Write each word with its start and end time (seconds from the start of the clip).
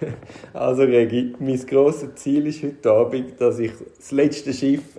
Also 0.52 0.82
Regi, 0.82 1.34
mein 1.38 1.66
grosses 1.66 2.14
Ziel 2.16 2.46
ist 2.46 2.62
heute 2.62 2.90
Abend, 2.90 3.40
dass 3.40 3.58
ich 3.58 3.72
das 3.96 4.10
letzte 4.12 4.52
Schiff 4.52 4.98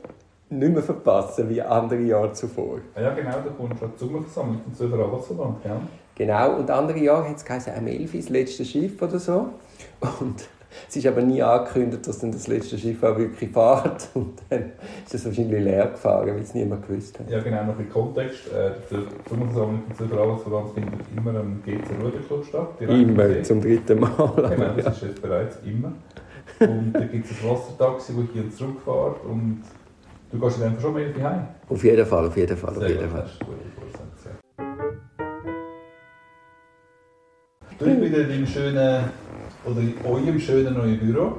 nicht 0.50 0.73
mehr 0.73 0.83
verpasse 0.83 1.47
wie 1.50 1.62
andere 1.62 2.01
Jahre 2.01 2.33
zuvor. 2.33 2.79
Ja 2.96 3.13
genau, 3.13 3.31
da 3.31 3.49
du 3.49 3.63
an 3.63 3.91
die 3.94 3.99
Sommerversammlung 3.99 4.62
von 4.63 4.73
Zürcher 4.73 4.99
Arbeitsverband, 4.99 5.63
gell? 5.63 5.79
Genau, 6.15 6.55
und 6.55 6.71
andere 6.71 6.97
Jahre 6.99 7.29
hat 7.29 7.38
es 7.38 7.46
geheißen, 7.46 7.73
M11 7.73 8.18
das 8.18 8.29
letzte 8.29 8.65
Schiff 8.65 8.99
oder 9.02 9.20
so. 9.20 9.49
Und 10.20 10.47
es 10.88 10.96
ist 10.96 11.08
aber 11.08 11.22
nie 11.22 11.42
angekündigt, 11.42 12.08
dass 12.08 12.20
dann 12.20 12.31
das 12.31 12.47
letzte 12.47 12.78
Schiff 12.78 13.04
auch 13.04 13.18
wirklich 13.18 13.52
fährt. 13.52 14.10
Und 14.13 14.40
dann 14.50 14.72
ist 15.06 15.13
es 15.13 15.26
wahrscheinlich 15.26 15.63
leer 15.63 15.88
gefahren, 15.88 16.27
weil 16.27 16.41
es 16.41 16.54
niemand 16.54 16.88
gewusst 16.88 17.20
hat. 17.20 17.30
Ja 17.30 17.40
genau, 17.40 17.63
noch 17.66 17.80
ein 17.80 17.90
Kontext. 17.90 18.48
Äh, 18.48 18.72
die 18.91 19.30
Sommerversammlung 19.30 19.84
von 19.88 19.95
Zürcher 19.95 20.22
Arbeitsverband 20.22 20.73
findet 20.73 20.94
immer 21.16 21.40
am 21.40 21.62
GC 21.64 22.04
Ruderclub 22.04 22.45
statt. 22.45 22.70
Immer, 22.80 23.44
zum 23.44 23.62
dritten 23.62 24.00
Mal. 24.00 24.09
Genau, 24.36 24.73
das 24.76 24.98
ist 24.98 25.04
jetzt 25.04 25.22
bereits 25.22 25.58
immer. 25.66 25.94
Und 26.59 26.94
da 26.94 27.02
gibt 27.02 27.26
es 27.26 27.32
ein 27.32 27.49
Wassertaxi, 27.49 28.13
das 28.13 28.26
hier 28.34 28.44
und 28.44 28.54
zurück 28.55 28.82
fährt. 28.84 29.24
Und 29.26 29.63
du 30.32 30.40
gehst 30.40 30.62
dann 30.62 30.80
schon 30.80 30.94
mal 30.94 31.13
heim? 31.22 31.48
Auf 31.70 31.84
jeden 31.84 32.05
Fall, 32.05 32.27
auf 32.27 32.38
jeden 32.38 32.58
Fall, 32.58 32.70
auf 32.72 32.80
Sehr 32.80 32.90
jeden 32.90 33.10
Fall. 33.10 33.30
Du, 37.80 37.86
ich 37.86 37.99
bin 37.99 38.12
in 38.12 38.27
deinem 38.27 38.48
schönen, 38.48 39.04
oder 39.70 39.81
in 39.81 39.94
eurem 40.05 40.39
schönen 40.39 40.73
neuen 40.73 40.98
Büro, 40.98 41.34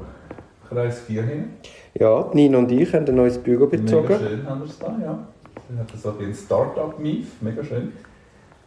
Kreis 0.69 1.01
4 1.01 1.23
hin. 1.23 1.51
Ja, 1.95 2.31
Nina 2.33 2.59
und 2.59 2.71
ich 2.71 2.93
haben 2.93 3.07
ein 3.07 3.15
neues 3.15 3.39
Büro 3.39 3.67
Mega 3.67 3.77
bezogen. 3.77 4.19
schön 4.19 4.47
haben 4.47 4.61
wir 4.61 4.67
es 4.67 4.79
da, 4.79 4.97
ja. 5.03 5.19
Wir 5.69 5.79
haben 5.81 5.89
so 5.97 6.15
ein 6.19 6.35
Start-up-Mief, 6.35 7.43
mega 7.43 7.63
schön. 7.65 7.93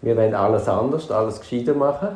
Wir 0.01 0.17
wollen 0.17 0.33
alles 0.33 0.67
anders, 0.67 1.09
alles 1.11 1.39
gescheiter 1.39 1.73
machen. 1.73 2.09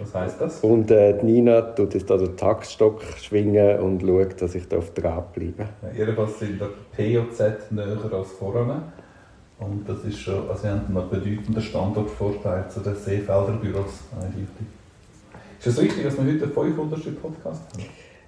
Was 0.00 0.14
heisst 0.14 0.40
das? 0.40 0.60
Und 0.60 0.90
äh, 0.90 1.22
Nina 1.22 1.60
tut 1.60 1.94
jetzt 1.94 2.10
da 2.10 2.16
den 2.16 2.36
Taktstock 2.36 3.02
schwingen 3.20 3.78
und 3.80 4.02
schaut, 4.02 4.40
dass 4.42 4.54
ich 4.54 4.68
da 4.68 4.78
auf 4.78 4.92
Draht 4.92 5.32
bleibe. 5.32 5.68
Ja, 5.82 5.98
jedenfalls 5.98 6.38
sind 6.38 6.60
der 6.60 6.68
POZ 6.96 7.70
näher 7.70 7.98
als 8.12 8.32
vorne. 8.32 8.82
Und 9.60 9.88
das 9.88 10.04
ist 10.04 10.18
schon, 10.18 10.48
also 10.50 10.64
wir 10.64 10.72
haben 10.72 10.92
noch 10.92 11.04
bedeutenden 11.04 11.62
Standortvorteil 11.62 12.68
zu 12.68 12.80
den 12.80 12.96
Seefelder 12.96 13.52
Büros. 13.60 14.00
eindeutig. 14.20 14.66
Ist 15.64 15.78
es 15.78 15.80
richtig, 15.80 16.04
dass 16.04 16.18
wir 16.18 16.24
heute 16.24 16.46
den 16.46 16.52
500. 16.52 17.22
Podcast 17.22 17.62
haben? 17.72 17.84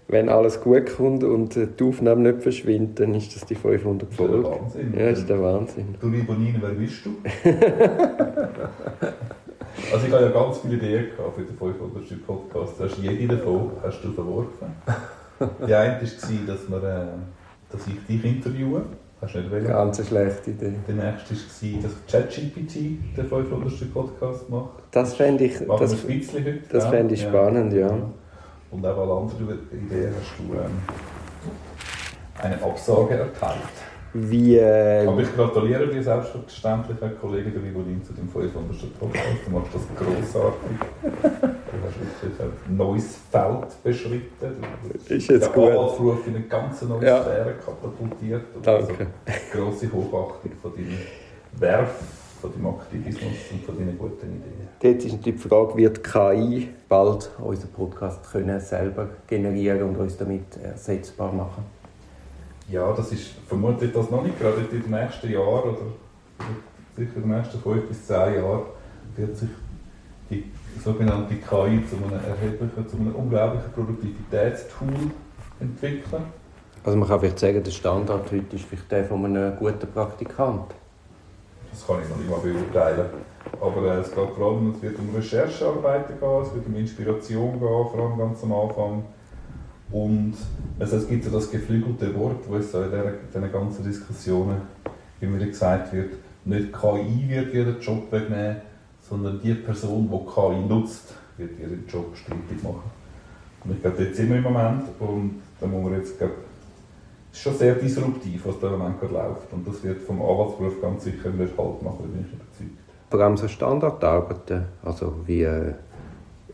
Wenn 0.09 0.31
alles 0.31 0.59
gut 0.61 0.87
kommt 0.97 1.23
und 1.23 1.55
äh, 1.56 1.67
die 1.79 1.84
Aufnahme 1.84 2.33
nicht 2.33 2.42
verschwindet, 2.42 3.01
dann 3.01 3.15
ist 3.15 3.37
das 3.37 3.45
die 3.45 3.55
500 3.55 4.09
Das 4.09 4.15
ist 4.15 4.20
ja 4.20 4.27
der 4.27 4.42
Folge. 4.42 4.61
Wahnsinn. 4.62 4.95
Ja, 4.97 5.09
ist 5.09 5.29
der 5.29 5.42
Wahnsinn. 5.42 5.95
Du 6.01 6.09
lieber 6.09 6.34
Nina, 6.34 6.59
wer 6.62 6.70
bist 6.70 7.05
du? 7.05 7.11
also 9.92 10.07
ich 10.07 10.12
habe 10.12 10.25
ja 10.25 10.31
ganz 10.31 10.59
viele 10.61 10.77
Ideen 10.77 11.09
gehabt 11.14 11.34
für 11.37 11.42
den 11.42 11.59
500. 11.59 12.27
Podcast. 12.27 12.81
Du 12.81 12.84
hast 12.84 12.98
jede 12.98 13.37
davon 13.37 13.73
hast 13.83 14.03
du 14.03 14.12
verworfen. 14.12 14.69
Die 15.69 15.75
eine 15.75 16.01
war, 16.01 16.47
dass, 16.47 16.70
wir, 16.70 16.83
äh, 16.83 17.07
dass 17.70 17.87
ich 17.87 18.07
dich 18.07 18.25
interviewe. 18.25 18.83
Hast 19.27 19.34
du 19.34 19.38
nicht 19.41 19.50
wollen? 19.50 19.66
Ganz 19.66 19.98
eine 19.98 20.06
schlechte 20.06 20.50
Idee. 20.52 20.72
Der 20.86 20.94
nächste 20.94 21.34
war, 21.34 21.82
dass 21.82 21.92
ChatGPT 22.06 22.77
den 23.16 23.27
500. 23.28 23.92
Podcast 23.92 24.48
macht. 24.48 24.70
Das 24.92 25.14
fände 25.14 25.46
ich, 25.46 25.66
Machen 25.66 25.80
das, 25.80 25.92
wir 26.06 26.14
ein 26.14 26.18
bisschen 26.20 26.44
heute. 26.44 26.62
das 26.70 26.84
ja. 26.84 26.91
fände 26.91 27.14
ich 27.14 27.22
spannend, 27.22 27.72
ja. 27.72 27.91
Und 28.70 28.86
auch 28.86 28.96
alle 28.96 29.12
anderen 29.12 29.58
Ideen 29.72 30.14
hast 30.20 30.33
du 30.38 30.55
ähm, 30.55 30.70
eine 32.38 32.62
Absage 32.62 33.14
erteilt. 33.14 33.58
Wie, 34.17 34.56
äh, 34.56 35.06
Aber 35.06 35.20
ich 35.20 35.34
gratuliere 35.34 35.86
dir 35.89 36.03
selbstverständlich, 36.03 36.97
Herr 37.00 37.11
Kollege 37.11 37.50
der 37.50 37.62
Vivolin, 37.62 38.03
zu 38.03 38.12
dem 38.12 38.28
500. 38.28 38.98
Podcast. 38.98 39.25
Du 39.45 39.50
machst 39.53 39.75
das 39.75 39.83
grossartig. 39.97 40.78
Du 41.12 41.19
hast 41.86 42.00
wirklich 42.00 42.53
ein 42.69 42.77
neues 42.77 43.19
Feld 43.31 43.83
beschritten. 43.83 44.56
Du 45.08 45.14
Ist 45.14 45.28
jetzt 45.28 45.53
gut. 45.53 45.70
Anwaltsberuf 45.70 46.27
in 46.27 46.36
eine 46.36 46.45
ganz 46.47 46.83
neue 46.83 47.06
Ja. 47.06 47.23
Sphäre 47.23 47.55
katapultiert. 47.64 48.42
Danke. 48.62 49.06
Also, 49.27 49.41
grosse 49.53 49.92
Hochachtung 49.92 50.53
von 50.62 50.73
deinem 50.75 50.98
Werf, 51.58 51.95
von 52.40 52.52
deinem 52.52 52.67
Aktivismus 52.67 53.33
und 53.52 53.64
von 53.64 53.77
deinen 53.79 53.98
guten 53.98 54.27
Ideen. 54.27 54.69
Jetzt 54.83 55.05
ist 55.05 55.13
natürlich 55.14 55.42
die 55.42 55.48
Frage, 55.48 55.77
wird 55.77 56.02
KI 56.05 56.69
bald 56.89 57.30
unseren 57.39 57.70
Podcast 57.70 58.30
können 58.30 58.61
selber 58.61 59.08
generieren 59.27 59.83
und 59.83 59.96
uns 59.96 60.17
damit 60.17 60.57
ersetzbar 60.63 61.33
machen? 61.33 61.64
Ja, 62.68 62.92
das 62.92 63.12
ist 63.12 63.28
vermutlich 63.46 63.92
das 63.92 64.10
noch 64.10 64.22
nicht. 64.22 64.38
Gerade 64.40 64.62
in 64.70 64.82
den 64.82 64.90
nächsten 64.90 65.30
Jahren 65.30 65.70
oder 65.70 65.78
sicher 66.96 67.16
in 67.16 67.22
den 67.22 67.36
nächsten 67.36 67.60
fünf 67.60 67.86
bis 67.86 68.06
zehn 68.06 68.34
Jahren 68.34 68.62
wird 69.16 69.36
sich 69.36 69.48
die 70.30 70.44
sogenannte 70.82 71.34
KI 71.36 71.84
zu 71.88 71.96
einem 71.96 72.12
erheblichen, 72.12 72.88
zu 72.88 72.96
einem 72.96 73.14
unglaublichen 73.14 73.72
Produktivitätstool 73.72 75.10
entwickeln. 75.60 76.24
Also 76.84 76.98
man 76.98 77.08
kann 77.08 77.20
vielleicht 77.20 77.38
sagen, 77.38 77.62
der 77.62 77.70
Standard 77.70 78.30
heute 78.32 78.56
ist 78.56 78.64
vielleicht 78.64 78.90
der 78.90 79.04
von 79.04 79.24
einem 79.24 79.56
guten 79.56 79.90
Praktikant. 79.92 80.74
Das 81.70 81.86
kann 81.86 81.96
ich 82.02 82.08
noch 82.08 82.16
nicht 82.16 82.30
mal 82.30 82.40
beurteilen. 82.40 83.06
Aber 83.60 83.83
äh, 83.83 84.00
es 84.00 84.12
geht 84.12 84.30
vor 84.30 84.52
allem, 84.52 84.70
es 84.70 84.83
wird 84.83 84.98
um 84.98 85.14
Recherchearbeiten 85.14 86.18
gehen, 86.18 86.42
es 86.42 86.54
wird 86.54 86.66
um 86.66 86.74
Inspiration 86.77 87.52
gehen, 87.52 87.60
vor 87.60 87.98
allem 87.98 88.18
ganz 88.18 88.42
am 88.42 88.52
Anfang. 88.52 89.04
Und 89.91 90.35
also 90.79 90.97
es 90.97 91.08
gibt 91.08 91.24
ja 91.24 91.30
das 91.30 91.51
geflügelte 91.51 92.14
Wort, 92.14 92.48
wo 92.48 92.57
es 92.57 92.74
in 92.74 92.91
diesen 93.33 93.52
ganzen 93.52 93.85
Diskussionen 93.85 94.61
immer 95.20 95.39
gesagt 95.39 95.92
wird, 95.92 96.14
nicht 96.45 96.73
KI 96.73 97.29
wird 97.29 97.55
ihren 97.55 97.80
Job 97.80 98.11
wegnehmen, 98.11 98.57
sondern 99.01 99.41
die 99.41 99.55
Person, 99.55 100.11
die 100.11 100.35
KI 100.35 100.69
nutzt, 100.69 101.14
wird 101.36 101.58
ihren 101.58 101.86
Job 101.86 102.17
strittig 102.17 102.63
machen. 102.63 102.91
Und 103.64 103.73
ich 103.73 103.83
glaube, 103.83 103.96
dort 104.02 104.14
sind 104.14 104.30
wir 104.30 104.36
im 104.36 104.42
Moment 104.42 104.83
und 105.01 105.42
da 105.61 105.67
muss 105.67 105.85
man 105.85 105.95
jetzt, 105.95 106.19
glaube 106.19 106.35
es 107.36 107.41
ist 107.41 107.42
schon 107.42 107.58
sehr 107.58 107.75
disruptiv, 107.75 108.46
was 108.46 108.58
da 108.61 108.69
im 108.69 108.79
Moment 108.79 108.98
gerade 108.98 109.13
läuft. 109.13 109.52
Und 109.52 109.69
das 109.69 109.85
wird 109.85 110.01
vom 110.01 110.23
Anwaltsberuf 110.23 110.80
ganz 110.80 111.05
sicher 111.05 111.29
nicht 111.29 111.52
Halt 111.58 111.83
machen, 111.83 112.11
bin 112.11 112.25
ich 112.25 112.33
überzeugt. 112.33 112.80
Vor 113.11 113.20
allem 113.20 113.36
so 113.36 113.46
Standardarbeiten, 113.46 114.64
also 114.83 115.17
wie, 115.27 115.42
äh, 115.42 115.75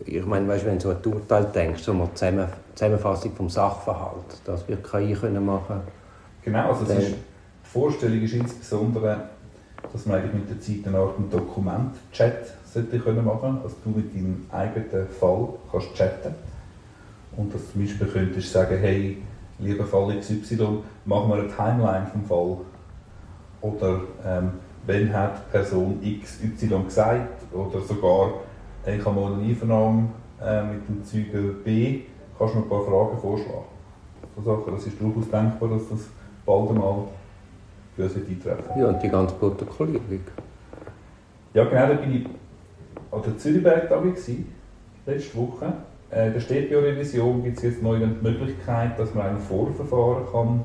ich 0.07 0.27
meine, 0.27 0.49
weißt, 0.49 0.65
wenn 0.65 0.79
du 0.79 0.91
an 0.91 0.97
ein 1.05 1.13
Urteil 1.13 1.45
denkst, 1.45 1.83
so 1.83 1.93
eine 1.93 2.13
Zusammen 2.15 2.49
Zusammenfassung 2.75 3.33
vom 3.33 3.51
Sachverhalt, 3.51 4.41
das 4.45 4.67
wird 4.67 4.89
KI 4.91 5.15
können 5.15 5.45
machen. 5.45 5.81
Genau, 6.43 6.73
also 6.73 6.85
ist, 6.85 7.11
die 7.11 7.15
Vorstellung 7.63 8.23
ist 8.23 8.33
insbesondere, 8.33 9.29
dass 9.93 10.07
man 10.07 10.19
eigentlich 10.19 10.35
mit 10.35 10.51
der 10.51 10.61
Zeit 10.61 10.87
eine 10.87 10.99
Art 10.99 11.15
Dokument-Chat 11.31 12.55
sollte 12.73 12.99
können 12.99 13.25
machen 13.25 13.59
Also 13.63 13.77
du 13.85 13.91
mit 13.91 14.15
deinem 14.15 14.47
eigenen 14.51 15.07
Fall 15.09 15.49
kannst 15.71 15.95
chatten. 15.95 16.35
Und 17.37 17.55
dass 17.55 17.63
du 17.67 17.73
zum 17.73 17.83
Beispiel 17.83 18.07
könntest 18.07 18.53
sagen, 18.53 18.79
hey, 18.79 19.19
lieber 19.59 19.85
Fall 19.85 20.19
XY, 20.19 20.79
mach 21.05 21.27
mir 21.27 21.35
eine 21.35 21.49
Timeline 21.49 22.07
vom 22.11 22.25
Fall. 22.25 22.57
Oder 23.61 24.01
ähm, 24.27 24.51
wenn 24.87 25.13
hat 25.13 25.51
Person 25.53 26.01
XY 26.01 26.85
gesagt, 26.85 27.43
oder 27.53 27.81
sogar, 27.81 28.33
hey, 28.85 28.99
ich 28.99 29.05
habe 29.05 29.21
mal 29.21 29.33
eine 29.33 29.43
Einvernahme 29.43 30.09
äh, 30.41 30.63
mit 30.65 30.89
dem 30.89 31.05
Zeugen 31.05 31.63
B, 31.65 32.01
kannst 32.39 32.55
du 32.55 32.59
mir 32.59 32.65
ein 32.65 32.69
paar 32.69 32.85
Fragen 32.85 33.19
vorschlagen. 33.19 33.65
So 34.37 34.43
Sachen, 34.43 34.75
das 34.75 34.87
ist 34.87 35.01
durchaus 35.01 35.31
denkbar, 35.31 35.69
dass 35.69 35.89
das 35.89 36.01
bald 36.45 36.71
einmal 36.71 37.05
bei 37.97 38.05
uns 38.05 38.15
wird 38.15 38.29
eintreffen 38.29 38.81
Ja, 38.81 38.89
und 38.89 39.03
die 39.03 39.09
ganze 39.09 39.35
Protokollierung. 39.35 40.21
Ja, 41.55 41.65
genau, 41.65 41.87
da 41.87 41.95
bin 41.95 42.15
ich 42.15 42.27
an 43.11 43.23
der 43.25 43.39
Zürichberg 43.39 43.89
da 43.89 44.03
letzte 45.07 45.37
Woche. 45.37 45.73
Äh, 46.11 46.29
in 46.29 46.33
der 46.33 46.41
Städtebio-Revision 46.41 47.43
gibt 47.43 47.59
es 47.59 47.63
jetzt 47.63 47.83
neu 47.83 47.99
die 47.99 48.07
Möglichkeit, 48.07 48.99
dass 48.99 49.15
man 49.15 49.27
ein 49.27 49.39
Vorverfahren 49.39 50.25
kann, 50.33 50.65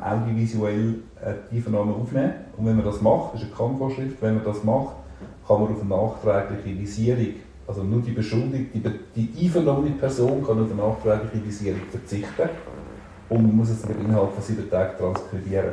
audiovisuell 0.00 0.96
äh, 1.24 1.34
die 1.50 1.56
Einvernahme 1.56 1.94
aufnehmen 1.94 2.32
Und 2.56 2.66
wenn 2.66 2.76
man 2.76 2.84
das 2.84 3.00
macht, 3.00 3.34
das 3.34 3.42
ist 3.42 3.48
eine 3.48 3.56
Kannvorschrift, 3.56 4.20
wenn 4.20 4.34
man 4.34 4.44
das 4.44 4.64
macht, 4.64 4.96
kann 5.46 5.60
man 5.60 5.72
auf 5.72 5.80
eine 5.80 5.88
nachträgliche 5.88 6.78
Visierung, 6.78 7.34
also 7.66 7.82
nur 7.82 8.00
die 8.00 8.12
Beschuldigte, 8.12 8.78
die, 8.78 9.26
die 9.26 9.46
einvernommene 9.46 9.94
Person 9.96 10.44
kann 10.44 10.62
auf 10.62 10.70
eine 10.70 10.74
nachträgliche 10.74 11.44
Visierung 11.44 11.82
verzichten 11.90 12.48
und 13.28 13.42
man 13.42 13.56
muss 13.56 13.70
es 13.70 13.84
innerhalb 13.84 14.32
von 14.32 14.42
sieben 14.42 14.68
Tagen 14.70 14.96
transkribieren. 14.98 15.72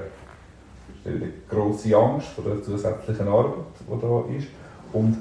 Das 1.04 1.14
ist 1.14 1.22
eine 1.22 1.32
grosse 1.50 1.96
Angst 1.96 2.28
vor 2.30 2.44
der 2.44 2.64
zusätzlichen 2.64 3.28
Arbeit, 3.28 3.66
die 3.80 4.02
da 4.02 4.24
ist. 4.36 4.48
Und 4.92 5.18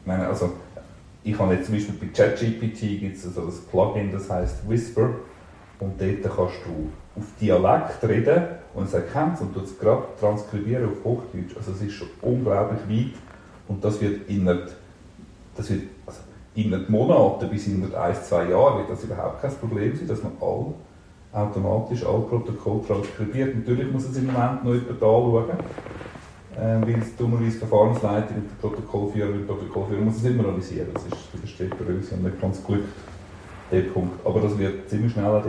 ich 0.00 0.06
meine, 0.06 0.28
also, 0.28 0.52
ich 1.22 1.38
habe 1.38 1.54
jetzt 1.54 1.66
zum 1.66 1.74
Beispiel 1.74 1.94
bei 1.94 2.06
ChatGPT 2.08 3.00
gibt 3.00 3.16
es 3.16 3.26
also 3.26 3.46
das 3.46 3.60
Plugin, 3.60 4.12
das 4.12 4.28
heißt 4.28 4.68
Whisper. 4.68 5.10
Und 5.80 6.00
dort 6.00 6.22
kannst 6.22 6.56
du 6.66 6.90
auf 7.16 7.26
Dialekt 7.40 8.02
reden 8.04 8.44
und 8.74 8.84
es 8.84 8.94
erkennt 8.94 9.40
und 9.40 9.54
tut 9.54 9.64
es 9.64 9.78
gerade 9.78 10.04
transkribieren 10.18 10.86
auf 10.86 11.04
Hochdeutsch. 11.04 11.56
Also 11.56 11.72
es 11.72 11.82
ist 11.82 11.94
schon 11.94 12.08
unglaublich 12.22 12.80
weit 12.88 13.14
und 13.68 13.84
das 13.84 14.00
wird 14.00 14.28
innerhalb, 14.28 14.72
das 15.56 15.70
also 15.70 16.20
innerhalb 16.54 16.88
Monaten 16.88 17.48
bis 17.50 17.66
innerhalb 17.66 17.96
ein, 17.96 18.22
zwei 18.22 18.50
Jahre 18.50 18.78
wird 18.78 18.90
das 18.90 19.04
überhaupt 19.04 19.42
kein 19.42 19.54
Problem 19.54 19.96
sein, 19.96 20.08
dass 20.08 20.22
man 20.22 20.32
all 20.40 20.74
automatisch 21.32 22.04
alle 22.04 22.20
Protokolle 22.20 22.86
transkribiert. 22.86 23.56
Natürlich 23.56 23.92
muss 23.92 24.04
es 24.04 24.16
im 24.16 24.26
Moment 24.26 24.64
noch 24.64 24.74
jemand 24.74 24.90
anschauen, 24.90 25.50
äh, 26.56 26.86
weil 26.86 27.00
es 27.00 27.16
dummerweise 27.16 27.50
die 27.50 27.58
Verfahrensleitung 27.58 28.36
und 28.36 28.50
der 28.50 28.68
Protokollführer 28.68 29.30
und 29.30 29.40
der 29.40 29.54
Protokollführer 29.54 30.00
muss 30.00 30.16
es 30.16 30.24
immer 30.24 30.44
analysieren. 30.44 30.88
Das 30.94 31.02
ist, 31.04 31.12
das 31.32 31.40
versteht 31.40 31.72
der 31.78 31.88
Revision 31.88 32.22
nicht 32.22 32.40
ganz 32.40 32.62
gut 32.62 32.84
der 33.70 33.82
Punkt. 33.82 34.24
Aber 34.24 34.40
das 34.40 34.56
wird 34.58 34.88
ziemlich 34.88 35.12
schnell 35.12 35.24
dort 35.24 35.44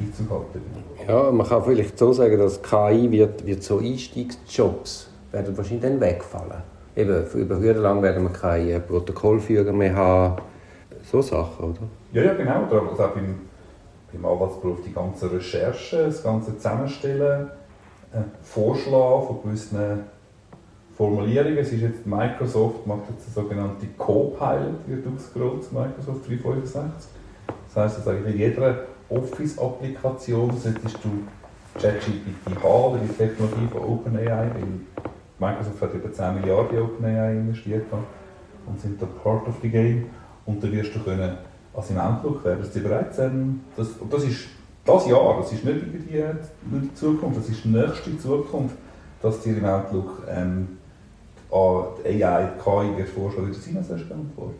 Einzug 0.00 0.30
halten. 0.30 0.62
Ja, 1.06 1.30
man 1.30 1.46
kann 1.46 1.64
vielleicht 1.64 1.98
so 1.98 2.12
sagen, 2.12 2.38
dass 2.38 2.62
KI 2.62 3.10
wird, 3.10 3.44
wird 3.44 3.62
so 3.62 3.78
Einstiegsjobs 3.78 5.10
werden 5.32 5.56
wahrscheinlich 5.56 5.82
dann 5.82 6.00
wegfallen. 6.00 6.62
Eben, 6.96 7.26
über 7.34 7.56
lang 7.74 8.02
werden 8.02 8.24
wir 8.24 8.30
keine 8.30 8.80
Protokollführer 8.80 9.72
mehr 9.72 9.94
haben. 9.94 10.42
So 11.04 11.22
Sachen, 11.22 11.70
oder? 11.70 11.80
Ja, 12.12 12.22
ja, 12.22 12.34
genau. 12.34 12.64
Also 12.64 13.02
auch 13.02 13.10
beim, 13.10 13.40
beim 14.12 14.24
Anwaltsberuf 14.24 14.78
die 14.84 14.92
ganze 14.92 15.30
Recherche, 15.30 16.04
das 16.04 16.22
ganze 16.22 16.56
Zusammenstellen, 16.56 17.48
äh, 18.12 18.18
Vorschlagen 18.42 19.26
von 19.26 19.42
gewissen 19.42 20.04
Formulierungen. 20.98 21.58
Es 21.58 21.72
ist 21.72 21.80
jetzt 21.80 22.04
Microsoft 22.04 22.84
macht 22.84 23.08
jetzt 23.08 23.24
eine 23.26 23.46
sogenannte 23.46 23.86
Copilot, 23.96 24.86
wird 24.88 25.06
ausgerollt, 25.06 25.72
Microsoft 25.72 26.28
365. 26.28 27.10
Das 27.68 27.76
heisst, 27.76 27.98
dass 27.98 28.08
eigentlich 28.08 28.34
in 28.34 28.40
jeder 28.40 28.86
Office-Applikation 29.08 30.50
solltest 30.58 30.98
du 31.04 31.22
ChatGPT 31.80 32.62
haben 32.62 32.94
oder 32.94 32.98
die 32.98 33.14
Technologie 33.14 33.68
von 33.70 33.82
OpenAI, 33.84 34.50
weil 34.50 34.64
Microsoft 35.38 35.80
hat 35.80 35.94
über 35.94 36.12
10 36.12 36.40
Milliarden 36.40 36.76
in 36.76 36.84
OpenAI 36.84 37.32
investiert 37.32 37.86
und 38.66 38.80
sind 38.80 39.00
da 39.00 39.06
part 39.06 39.46
of 39.46 39.54
the 39.62 39.68
game. 39.68 40.06
Und 40.46 40.62
dann 40.62 40.72
wirst 40.72 40.94
du 40.96 40.98
können, 40.98 41.38
also 41.74 41.94
im 41.94 42.00
Outlook 42.00 42.44
werden 42.44 42.64
sie 42.68 42.80
bereit 42.80 43.14
sein, 43.14 43.60
das, 43.76 43.90
und 44.00 44.12
das 44.12 44.24
ist 44.24 44.48
das 44.84 45.06
Jahr, 45.06 45.36
das 45.38 45.52
ist 45.52 45.64
nicht 45.64 45.76
irgendwie 45.76 46.22
die 46.72 46.94
Zukunft, 46.94 47.38
das 47.38 47.48
ist 47.50 47.64
die 47.64 47.68
nächste 47.68 48.18
Zukunft, 48.18 48.74
dass 49.22 49.40
dir 49.42 49.56
im 49.56 49.64
Outlook 49.64 50.22
ähm, 50.28 50.77
an 51.50 51.84
die 52.04 52.24
AI, 52.24 52.48
die 52.54 52.62
KI 52.62 52.98
wird 52.98 53.08
vorschlagen, 53.08 53.48
wie 53.48 53.52
du 53.52 53.78
es 53.80 53.88
sollst 53.88 54.08
beantworten. 54.08 54.54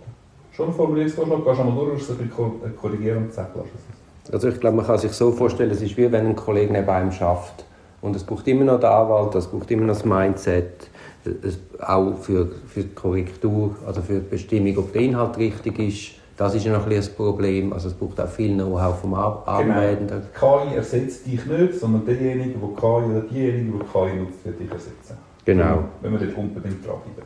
Schon 0.52 0.68
ein 0.68 0.74
Formulierungsvorschlag, 0.74 1.44
gehst 1.44 1.58
du 1.58 1.62
einmal 1.62 1.84
durch, 1.84 2.02
es 2.02 2.10
ein 2.10 2.16
bisschen 2.16 2.76
korrigieren 2.76 3.24
und 3.24 3.32
zack, 3.32 3.50
lass 3.54 3.66
es. 3.66 4.32
Also 4.32 4.48
ich 4.48 4.60
glaube, 4.60 4.76
man 4.76 4.86
kann 4.86 4.98
sich 4.98 5.12
so 5.12 5.32
vorstellen, 5.32 5.70
es 5.70 5.80
ist 5.80 5.96
wie 5.96 6.10
wenn 6.10 6.26
ein 6.26 6.36
Kollege 6.36 6.72
neben 6.72 6.88
einem 6.88 7.12
schafft 7.12 7.64
und 8.02 8.14
es 8.14 8.24
braucht 8.24 8.46
immer 8.48 8.64
noch 8.64 8.80
den 8.80 8.88
Anwalt, 8.88 9.34
es 9.34 9.46
braucht 9.46 9.70
immer 9.70 9.86
noch 9.86 9.94
das 9.94 10.04
Mindset, 10.04 10.90
es, 11.24 11.58
auch 11.80 12.16
für, 12.18 12.48
für 12.66 12.82
die 12.82 12.94
Korrektur, 12.94 13.76
also 13.86 14.02
für 14.02 14.14
die 14.14 14.28
Bestimmung, 14.28 14.76
ob 14.78 14.92
der 14.92 15.02
Inhalt 15.02 15.38
richtig 15.38 15.78
ist. 15.78 16.18
Das 16.36 16.54
ist 16.54 16.64
ja 16.64 16.72
noch 16.72 16.86
ein, 16.86 16.92
ein 16.92 17.08
Problem. 17.16 17.72
Also 17.72 17.88
es 17.88 17.94
braucht 17.94 18.20
auch 18.20 18.28
viel 18.28 18.54
Know-how 18.54 19.00
vom. 19.00 19.14
Anwender. 19.14 20.22
Genau. 20.32 20.64
KI 20.64 20.76
ersetzt 20.76 21.26
dich 21.26 21.44
nicht, 21.46 21.74
sondern 21.74 22.06
derjenige, 22.06 22.58
der 22.58 22.68
KI 22.76 23.10
oder 23.10 23.20
diejenige, 23.22 23.78
die 23.78 23.92
KI 23.92 24.20
nutzt, 24.20 24.44
wird 24.44 24.60
dich 24.60 24.70
ersetzen. 24.70 25.27
Genau. 25.48 25.84
Wenn 26.02 26.12
wir 26.12 26.26
dort 26.26 26.36
unbedingt 26.36 26.86
dranbleiben. 26.86 27.22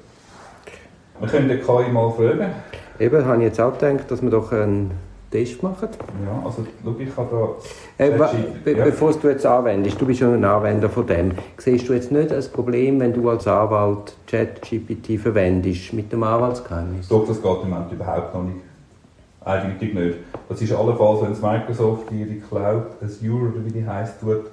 Wir 1.19 1.29
können 1.29 1.49
den 1.49 1.61
KI 1.61 1.91
mal 1.91 2.09
fragen. 2.13 2.53
Eben, 3.01 3.25
habe 3.25 3.39
ich 3.39 3.43
jetzt 3.43 3.61
auch 3.61 3.77
gedacht, 3.77 4.09
dass 4.09 4.23
wir 4.23 4.31
doch 4.31 4.53
einen 4.53 4.93
Test 5.33 5.61
machen. 5.61 5.89
Ja, 6.25 6.41
also 6.45 6.65
schau, 6.85 6.95
ich 7.01 7.17
habe 7.17 7.57
da... 7.99 8.05
Äh, 8.05 8.11
be 8.65 8.79
ja. 8.79 8.85
Bevor 8.85 9.13
du 9.13 9.29
jetzt 9.29 9.45
anwendest, 9.45 10.01
du 10.01 10.07
bist 10.07 10.21
schon 10.21 10.35
ein 10.35 10.45
Anwender 10.45 10.89
von 10.89 11.05
dem, 11.05 11.33
siehst 11.59 11.89
du 11.89 11.95
jetzt 11.95 12.13
nicht 12.13 12.31
das 12.31 12.49
Problem, 12.49 13.01
wenn 13.01 13.13
du 13.13 13.29
als 13.29 13.49
Anwalt 13.49 14.15
ChatGPT 14.29 15.19
verwendest 15.21 15.93
mit 15.93 16.13
dem 16.13 16.23
Anwaltsgeheimnis? 16.23 17.09
Doch, 17.09 17.27
das 17.27 17.43
geht 17.43 17.63
im 17.65 17.71
Moment 17.71 17.91
überhaupt 17.91 18.33
noch 18.37 18.45
nicht. 18.45 18.61
Eindeutig 19.45 19.95
nicht. 19.95 20.19
Das 20.49 20.63
ist 20.63 20.73
allenfalls, 20.73 21.23
wenn 21.23 21.33
es 21.33 21.43
Microsoft 21.43 22.13
ihre 22.13 22.37
Cloud 22.37 22.85
Azure 23.03 23.49
oder 23.49 23.65
wie 23.65 23.73
die 23.73 23.85
heisst, 23.85 24.21
tut, 24.21 24.45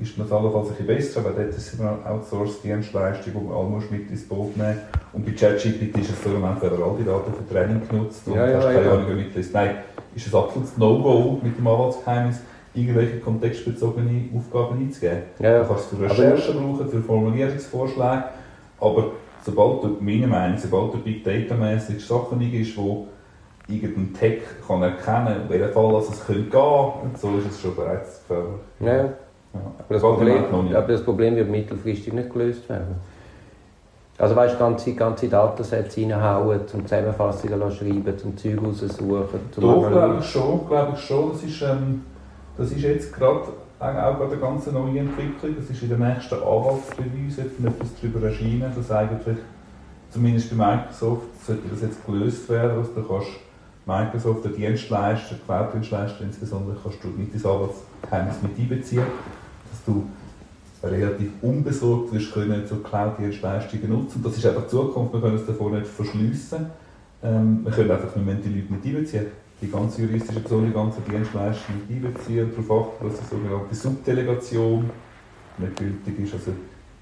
ist 0.00 0.18
das 0.18 0.30
allenfalls 0.30 0.68
ein 0.68 0.86
bisschen 0.86 0.86
besser, 0.86 1.24
weil 1.24 1.32
dort 1.32 1.48
ist 1.48 1.74
es 1.74 1.80
eine 1.80 1.98
Outsource-Dienstleistung, 2.06 3.32
die 3.32 3.48
man 3.48 3.56
alle 3.56 3.82
mit 3.90 4.10
ins 4.10 4.28
Boot 4.28 4.56
nehmen 4.56 4.78
Und 5.12 5.26
bei 5.26 5.32
ChatGPT 5.32 5.98
ist 5.98 6.10
es 6.10 6.22
so, 6.22 6.30
im 6.30 6.40
Moment 6.40 6.62
werden 6.62 6.82
all 6.82 6.96
die 6.96 7.04
Daten 7.04 7.32
für 7.34 7.52
Training 7.52 7.82
genutzt 7.88 8.22
und 8.26 8.36
ja, 8.36 8.48
ja, 8.48 8.56
hast 8.58 8.66
keine 8.66 8.84
ja. 8.84 8.92
Ahnung, 8.92 9.06
wie. 9.08 9.44
Nein, 9.52 9.76
ist 10.14 10.26
es 10.26 10.34
absolutes 10.34 10.76
No-Go 10.76 11.40
mit 11.42 11.58
dem 11.58 11.66
Anwaltsgeheimnis, 11.66 12.40
irgendwelche 12.74 13.18
kontextbezogene 13.18 14.28
Aufgaben 14.36 14.78
einzugeben. 14.78 15.22
Ja, 15.40 15.50
ja. 15.50 15.62
Du 15.62 15.68
kannst 15.68 15.92
es 15.92 15.98
für 15.98 16.04
Recherche 16.04 16.52
brauchen, 16.52 16.88
für 16.88 17.02
Formulierungsvorschläge, 17.02 18.24
aber 18.80 19.10
sobald 19.44 19.82
du, 19.82 19.96
meiner 20.00 20.28
Meinung 20.28 20.58
sobald 20.58 20.94
du 20.94 20.98
Big 20.98 21.24
Data-mäßig 21.24 22.04
Sachen 22.06 22.40
ist, 22.52 22.76
wo 22.76 23.08
irgendein 23.66 24.14
Tech 24.14 24.42
kann 24.66 24.82
erkennen, 24.82 25.42
in 25.42 25.48
welchem 25.48 25.72
Fall 25.72 25.96
es 25.96 26.24
könnte 26.24 26.50
gehen, 26.50 26.92
und 27.02 27.18
so 27.18 27.36
ist 27.36 27.50
es 27.50 27.60
schon 27.60 27.74
bereits 27.74 28.20
gefährlich. 28.20 28.60
Ja, 28.80 29.12
ja. 29.54 29.60
Aber, 29.78 29.94
das 29.94 30.02
Problem, 30.02 30.44
aber 30.74 30.88
das 30.88 31.02
Problem 31.02 31.36
wird 31.36 31.50
mittelfristig 31.50 32.12
nicht 32.12 32.32
gelöst 32.32 32.68
werden. 32.68 32.96
Also 34.18 34.34
weißt 34.34 34.54
du, 34.54 34.58
ganze, 34.58 34.94
ganze 34.94 35.28
Datensätze 35.28 36.00
reinhauen, 36.02 36.66
zum 36.66 36.82
Zusammenfassungen 36.84 37.70
schreiben, 37.70 38.18
zum 38.18 38.36
Zeug 38.36 38.58
raussuchen, 38.60 39.40
zum 39.52 39.62
Doch, 39.62 39.88
glaube 39.88 40.16
ich 40.18 40.26
schon, 40.26 40.66
glaube 40.66 40.92
ich 40.94 41.00
schon. 41.00 41.30
Das 41.30 41.42
ist, 41.44 41.62
ähm, 41.62 42.02
das 42.56 42.72
ist 42.72 42.82
jetzt 42.82 43.14
gerade 43.14 43.44
auch 43.78 44.18
bei 44.18 44.26
der 44.26 44.38
ganzen 44.38 44.74
neuen 44.74 44.96
Entwicklung, 44.96 45.54
das 45.56 45.70
ist 45.70 45.82
in 45.82 45.88
der 45.88 45.98
nächsten 45.98 46.34
Anwaltsrevue 46.34 47.28
etwas 47.28 47.88
darüber 48.00 48.26
erschienen, 48.26 48.72
dass 48.74 48.90
eigentlich, 48.90 49.38
zumindest 50.10 50.50
bei 50.50 50.66
Microsoft, 50.66 51.46
sollte 51.46 51.68
das 51.70 51.82
jetzt 51.82 52.04
gelöst 52.04 52.48
werden, 52.48 52.76
dass 52.76 52.92
du 52.92 53.02
kannst 53.02 53.28
Microsoft, 53.86 54.44
der 54.44 54.52
Dienstleister, 54.52 55.36
Cloud-Dienstleister 55.46 56.24
insbesondere, 56.24 56.76
kannst 56.82 57.04
du 57.04 57.08
mit 57.08 57.32
ins 57.32 57.46
Anwaltsgeheimnis 57.46 58.42
mit 58.42 58.58
einbeziehen, 58.58 59.06
du 59.88 60.04
relativ 60.82 61.30
unbesorgt 61.42 62.12
wirst 62.12 62.32
können 62.32 62.62
so 62.66 62.76
Cloud-Dienstleistungen 62.76 63.88
nutzen. 63.90 64.22
Das 64.22 64.36
ist 64.36 64.46
einfach 64.46 64.62
die 64.62 64.68
Zukunft, 64.68 65.12
wir 65.12 65.20
können 65.20 65.36
es 65.36 65.46
davor 65.46 65.70
nicht 65.70 65.86
verschliessen. 65.86 66.66
Ähm, 67.22 67.60
wir 67.64 67.72
können 67.72 67.90
einfach 67.90 68.14
im 68.14 68.24
Moment 68.24 68.44
die 68.44 68.50
Leute 68.50 68.72
mit 68.72 68.84
einbeziehen. 68.84 69.26
Die 69.60 69.70
ganze 69.70 70.02
juristische 70.02 70.38
Person, 70.38 70.66
die 70.66 70.72
ganze 70.72 71.00
Dienstleister 71.00 71.72
mit 71.72 71.96
einbeziehen, 71.96 72.48
darauf 72.50 72.92
achten, 72.92 73.08
dass 73.08 73.18
eine 73.18 73.28
sogenannte 73.28 73.74
Subdelegation 73.74 74.90
nicht 75.58 75.76
gültig 75.76 76.20
ist. 76.20 76.34
Also 76.34 76.52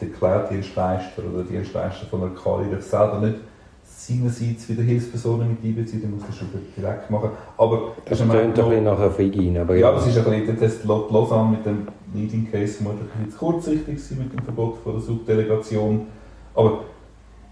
der 0.00 0.08
Cloud-Dienstleister 0.08 1.22
oder 1.22 1.42
der 1.42 1.58
Dienstleister 1.58 2.06
von 2.06 2.22
einer 2.22 2.30
KI 2.30 2.70
darf 2.70 2.82
selber 2.82 3.20
nicht 3.20 3.36
seinerseits 3.84 4.68
wieder 4.68 4.82
Hilfspersonen 4.82 5.50
mit 5.50 5.64
einbeziehen, 5.64 6.02
dann 6.02 6.12
muss 6.12 6.26
das 6.26 6.36
schon 6.36 6.48
direkt 6.76 7.10
machen. 7.10 7.30
Aber 7.56 7.92
das, 8.04 8.18
das 8.18 8.28
klingt 8.28 8.58
ein 8.58 8.68
bisschen 8.68 8.84
nachher 8.84 9.10
Figin, 9.10 9.58
aber 9.58 9.74
ja. 9.74 9.88
ja. 9.88 9.92
das 9.92 10.06
ist 10.06 10.18
ein 10.18 10.24
bisschen, 10.24 10.58
das 10.58 10.84
Lausanne 10.84 11.50
mit 11.50 11.66
dem 11.66 11.86
Leading 12.14 12.50
Case 12.50 12.74
vermutlich 12.74 13.08
ein 13.16 13.24
bisschen 13.24 13.38
kurzsichtig 13.38 14.02
sein 14.02 14.18
mit 14.18 14.32
dem 14.32 14.44
Verbot 14.44 14.78
von 14.82 14.92
der 14.94 15.02
Subdelegation. 15.02 16.06
Aber 16.54 16.84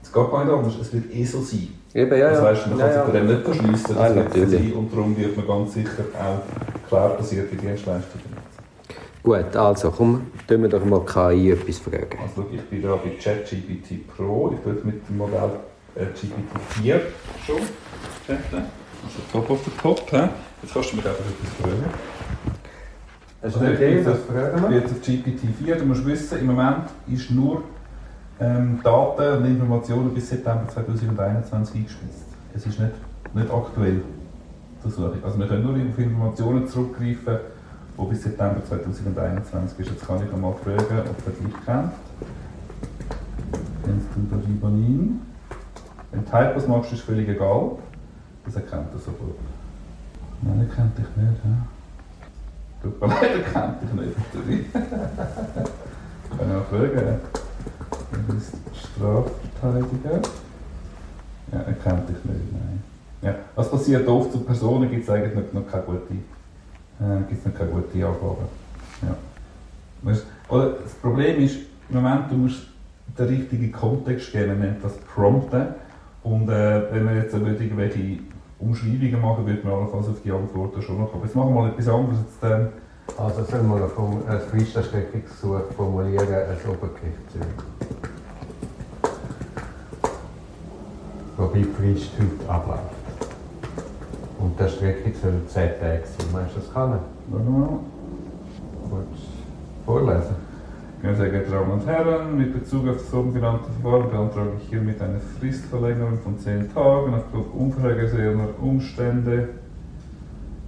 es 0.03 0.13
geht 0.13 0.31
gar 0.31 0.45
nicht 0.45 0.55
anders, 0.55 0.75
es 0.81 0.93
wird 0.93 1.15
eh 1.15 1.25
so 1.25 1.41
sein. 1.41 1.69
Eben, 1.95 2.19
ja, 2.19 2.31
das 2.31 2.43
heißt, 2.43 2.67
man 2.69 2.79
kann 2.79 2.89
ja, 2.89 3.05
sich 3.05 3.13
bei 3.13 3.19
dem 3.19 3.27
nicht 3.29 3.45
verschliessen, 3.45 3.95
das 3.95 3.97
ah, 3.97 4.15
wird 4.15 4.35
so 4.35 4.47
sein 4.47 4.73
und 4.73 4.93
darum 4.93 5.17
wird 5.17 5.37
man 5.37 5.47
ganz 5.47 5.75
sicher 5.75 6.05
auch 6.19 6.89
cloud-basierte 6.89 7.57
Dienstleistungen. 7.57 8.35
Gut, 9.23 9.57
also 9.57 9.91
komm, 9.91 10.27
tun 10.47 10.63
wir 10.63 10.69
doch 10.69 10.85
mal 10.85 11.01
KI 11.05 11.53
etwas 11.53 11.79
fragen. 11.79 12.19
Also 12.21 12.47
ich 12.53 12.61
bin 12.63 12.83
da 12.83 12.97
bei 12.97 13.11
ChatGPT 13.11 14.07
Pro, 14.09 14.53
ich 14.53 14.61
tue 14.61 14.85
mit 14.85 15.09
dem 15.09 15.17
Modell 15.17 15.51
äh, 15.95 16.07
GPT-4 16.07 17.01
schon 17.47 17.61
chatten. 18.27 18.65
Also 19.05 19.21
top 19.33 19.51
of 19.51 19.61
the 19.65 19.71
top. 19.81 20.11
He? 20.11 20.17
Jetzt 20.63 20.75
kannst 20.75 20.93
du 20.93 20.97
mir 20.97 21.03
einfach 21.03 21.25
etwas 21.25 21.55
fragen. 21.61 21.85
Hast 23.45 23.57
du 23.57 23.61
eine 23.61 23.75
Idee, 23.75 24.07
was 24.07 24.21
fragen 24.21 24.71
wir? 24.71 24.79
Jetzt 24.79 24.93
auf 24.93 25.03
GPT-4. 25.03 25.75
Du 25.75 25.85
musst 25.85 26.07
wissen, 26.07 26.39
im 26.39 26.47
Moment 26.47 26.87
ist 27.07 27.31
nur 27.31 27.63
ähm, 28.41 28.81
Daten 28.83 29.37
und 29.37 29.45
Informationen 29.45 30.15
bis 30.15 30.31
September 30.31 30.67
2021 30.67 31.77
eingespielt. 31.77 32.11
Es 32.55 32.65
ist 32.65 32.81
nicht, 32.81 32.93
nicht 33.35 33.51
aktuell. 33.53 34.01
Also 34.83 35.39
wir 35.39 35.47
können 35.47 35.63
nur 35.63 35.75
auf 35.75 35.99
Informationen 35.99 36.67
zurückgreifen, 36.67 37.37
die 37.99 38.05
bis 38.07 38.23
September 38.23 38.65
2021 38.67 39.79
ist. 39.79 39.91
Jetzt 39.91 40.07
kann 40.07 40.23
ich 40.25 40.41
mal 40.41 40.55
fragen, 40.65 41.01
ob 41.01 41.27
er 41.27 41.33
dich 41.33 41.67
kennt. 41.67 41.93
Kennst 43.85 44.07
du 44.15 44.21
den 44.21 44.41
Ribanin? 44.41 45.21
Wenn 46.13 46.25
du 46.25 46.31
Typos 46.31 46.67
machst, 46.67 46.93
ist 46.93 47.01
es 47.01 47.05
völlig 47.05 47.29
egal. 47.29 47.73
Das 48.47 48.57
erkennt 48.57 48.89
er 48.95 48.99
sofort. 48.99 49.37
Nein, 50.41 50.67
er 50.67 50.75
kennt 50.75 50.97
dich 50.97 51.05
nicht. 51.15 51.45
Ja? 51.45 51.84
Tut 52.85 53.01
mir 53.01 53.07
leid, 53.07 53.23
er 53.35 53.53
kennt 53.53 53.83
dich 53.83 53.93
nicht, 53.95 54.17
ich 54.47 54.73
kann 56.39 56.53
auch 56.53 56.67
fragen. 56.67 57.21
Du 58.13 58.35
bist 58.35 58.53
Strafverteidiger. 58.75 60.21
Ja, 61.51 61.61
er 61.61 61.73
kennt 61.73 62.09
dich 62.11 62.23
nicht, 62.25 62.53
nein. 62.53 62.83
Ja, 63.23 63.37
was 63.55 63.71
passiert 63.71 64.07
oft 64.07 64.33
zu 64.33 64.41
Personen, 64.41 64.91
gibt 64.91 65.05
es 65.05 65.09
eigentlich 65.09 65.51
noch, 65.55 65.67
keine 65.67 65.83
gute, 65.85 66.13
äh, 66.13 67.23
gibt's 67.27 67.47
noch 67.47 67.55
keine 67.55 67.71
gute 67.71 68.07
Angabe. 68.07 68.49
Ja. 69.01 70.17
Oder 70.51 70.73
das 70.73 70.93
Problem 70.93 71.41
ist, 71.41 71.57
im 71.89 72.03
Moment, 72.03 72.31
du 72.31 72.35
musst 72.35 72.67
den 73.19 73.27
richtigen 73.29 73.73
Kontext 73.73 74.31
geben, 74.31 74.49
man 74.49 74.61
nennt 74.61 74.85
das 74.85 74.99
Prompten. 75.15 75.69
Und 76.23 76.51
äh, 76.51 76.93
wenn 76.93 77.07
wir 77.07 77.17
jetzt 77.17 77.33
irgendwelche 77.33 78.19
Umschreibungen 78.59 79.21
machen, 79.21 79.47
würde 79.47 79.65
man 79.65 79.75
allenfalls 79.75 80.09
auf 80.09 80.23
die 80.23 80.31
Antworten 80.31 80.83
schon 80.83 81.01
noch 81.01 81.11
kommen. 81.11 81.25
Jetzt 81.25 81.35
machen 81.35 81.55
wir 81.55 81.63
mal 81.63 81.71
etwas 81.71 81.89
anderes. 81.89 82.19
Jetzt, 82.19 82.53
ähm, 82.53 82.69
also 83.19 83.45
sollen 83.45 83.69
wir 83.69 83.77
ein, 83.77 84.29
ein 84.29 84.41
Fristerstreckungsgesuch 84.41 85.73
formulieren 85.77 86.35
als 86.35 86.65
Obergerichtshöhe. 86.67 87.47
Wobei 91.37 91.59
die 91.59 91.65
Frist 91.65 92.13
heute 92.19 92.51
abläuft. 92.51 92.81
Und 94.39 94.59
der 94.59 94.69
Strecke 94.69 95.13
soll 95.21 95.43
ZX 95.47 96.17
sein. 96.17 96.27
Meinst 96.33 96.57
du, 96.57 96.61
das 96.61 96.73
kann 96.73 96.93
er? 96.93 97.01
Mal. 97.39 97.69
Kurz 98.91 99.21
vorlesen. 99.85 100.44
Ja, 101.05 101.15
sehr 101.15 101.29
geehrte 101.29 101.51
Damen 101.51 101.71
und 101.71 101.87
Herren, 101.87 102.39
mit 102.39 102.55
Bezug 102.55 102.89
auf 102.89 102.97
das 102.97 103.13
oben 103.13 103.35
genannte 103.35 103.67
Verfahren 103.79 104.11
beantrage 104.11 104.53
ich 104.59 104.71
hiermit 104.71 105.03
eine 105.03 105.21
Fristverlängerung 105.39 106.19
von 106.21 106.39
10 106.39 106.73
Tagen. 106.73 107.13
Aufgrund 107.13 107.53
unvorhergesehener 107.53 108.49
Umstände 108.59 109.51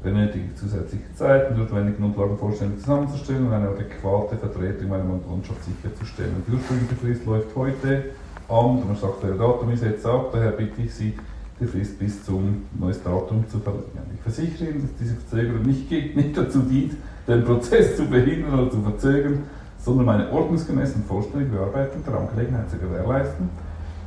benötige 0.02 0.45
ich 0.45 0.57
zusätzliche 0.57 1.05
Zeit, 1.14 1.50
um 1.50 1.57
notwendige 1.57 1.97
Grundlagen 1.97 2.37
vollständig 2.37 2.81
zusammenzustellen 2.81 3.47
und 3.47 3.52
eine 3.55 3.69
adäquate 3.71 4.37
Vertretung 4.37 4.90
meiner 4.90 5.05
Mandantschaft 5.05 5.64
sicherzustellen. 5.64 6.35
Die 6.47 6.52
ursprüngliche 6.52 6.97
Frist 6.97 7.25
läuft 7.25 7.57
heute 7.57 8.05
Abend 8.47 8.85
und 8.85 8.99
sagt, 8.99 9.23
der 9.23 9.37
Datum 9.37 9.71
ist 9.71 9.85
jetzt 9.85 10.05
ab, 10.05 10.33
daher 10.35 10.50
bitte 10.50 10.83
ich 10.83 10.95
Sie, 10.95 11.14
die 11.59 11.64
Frist 11.66 11.99
bis 11.99 12.23
zum 12.26 12.64
neues 12.78 13.02
Datum 13.02 13.49
zu 13.49 13.59
verlängern. 13.59 14.11
Ich 14.14 14.21
versichere 14.21 14.69
Ihnen, 14.69 14.83
dass 14.83 14.97
diese 15.00 15.14
Verzögerung 15.14 15.62
nicht, 15.62 15.90
nicht 15.90 16.37
dazu 16.37 16.59
dient, 16.59 16.93
den 17.26 17.43
Prozess 17.43 17.97
zu 17.97 18.05
behindern 18.05 18.61
oder 18.61 18.71
zu 18.71 18.83
verzögern, 18.83 19.45
sondern 19.87 20.09
eine 20.09 20.33
ordnungsgemäße 20.33 20.97
und 20.97 21.07
vollständige 21.07 21.57
Bearbeitung 21.57 22.02
der 22.05 22.14
Angelegenheit 22.16 22.69
zu 22.69 22.76
gewährleisten. 22.76 23.49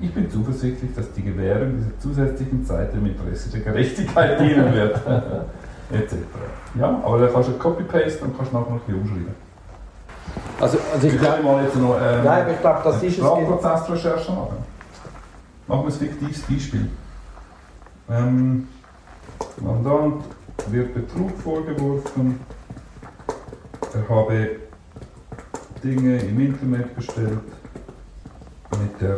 Ich 0.02 0.14
bin 0.14 0.30
zuversichtlich, 0.30 0.94
dass 0.94 1.12
die 1.14 1.24
Gewährung 1.24 1.78
dieser 1.78 1.98
zusätzlichen 2.00 2.66
Zeit 2.66 2.94
im 2.94 3.06
Interesse 3.06 3.50
der 3.50 3.62
Gerechtigkeit 3.62 4.40
dienen 4.42 4.74
wird. 4.74 4.96
Etc. 5.92 6.16
Ja, 6.78 7.02
aber 7.02 7.20
dann 7.20 7.34
kannst 7.34 7.50
du 7.50 7.54
Copy-Paste 7.54 8.26
und 8.26 8.38
kannst 8.38 8.52
nachher 8.52 8.74
noch 8.74 8.82
bisschen 8.82 9.02
umschreiben. 9.02 9.36
Also, 10.60 10.78
also 10.94 11.08
ich 11.08 11.14
Ich 11.14 11.20
glaube, 11.20 11.36
kann 11.38 11.46
mal 11.46 11.64
jetzt 11.64 11.76
noch 11.78 11.96
ähm, 11.96 12.24
Nein, 12.26 12.46
ich 12.52 12.60
glaube, 12.60 12.80
das 12.84 12.96
ist 12.98 13.04
es. 13.04 13.16
Strafprozessrecherche 13.16 14.32
machen. 14.34 14.58
Machen 15.66 15.82
wir 15.82 15.86
ein 15.86 15.92
fiktives 15.92 16.42
Beispiel. 16.42 16.90
Ähm, 18.10 18.68
Mandant 19.62 20.26
wird 20.68 20.94
Betrug 20.94 21.38
vorgeworfen. 21.38 22.40
Er 23.94 24.16
habe 24.16 24.69
Dinge 25.84 26.18
im 26.18 26.40
Internet 26.40 26.96
bestellt 26.96 27.40
mit 28.72 29.02
der 29.02 29.18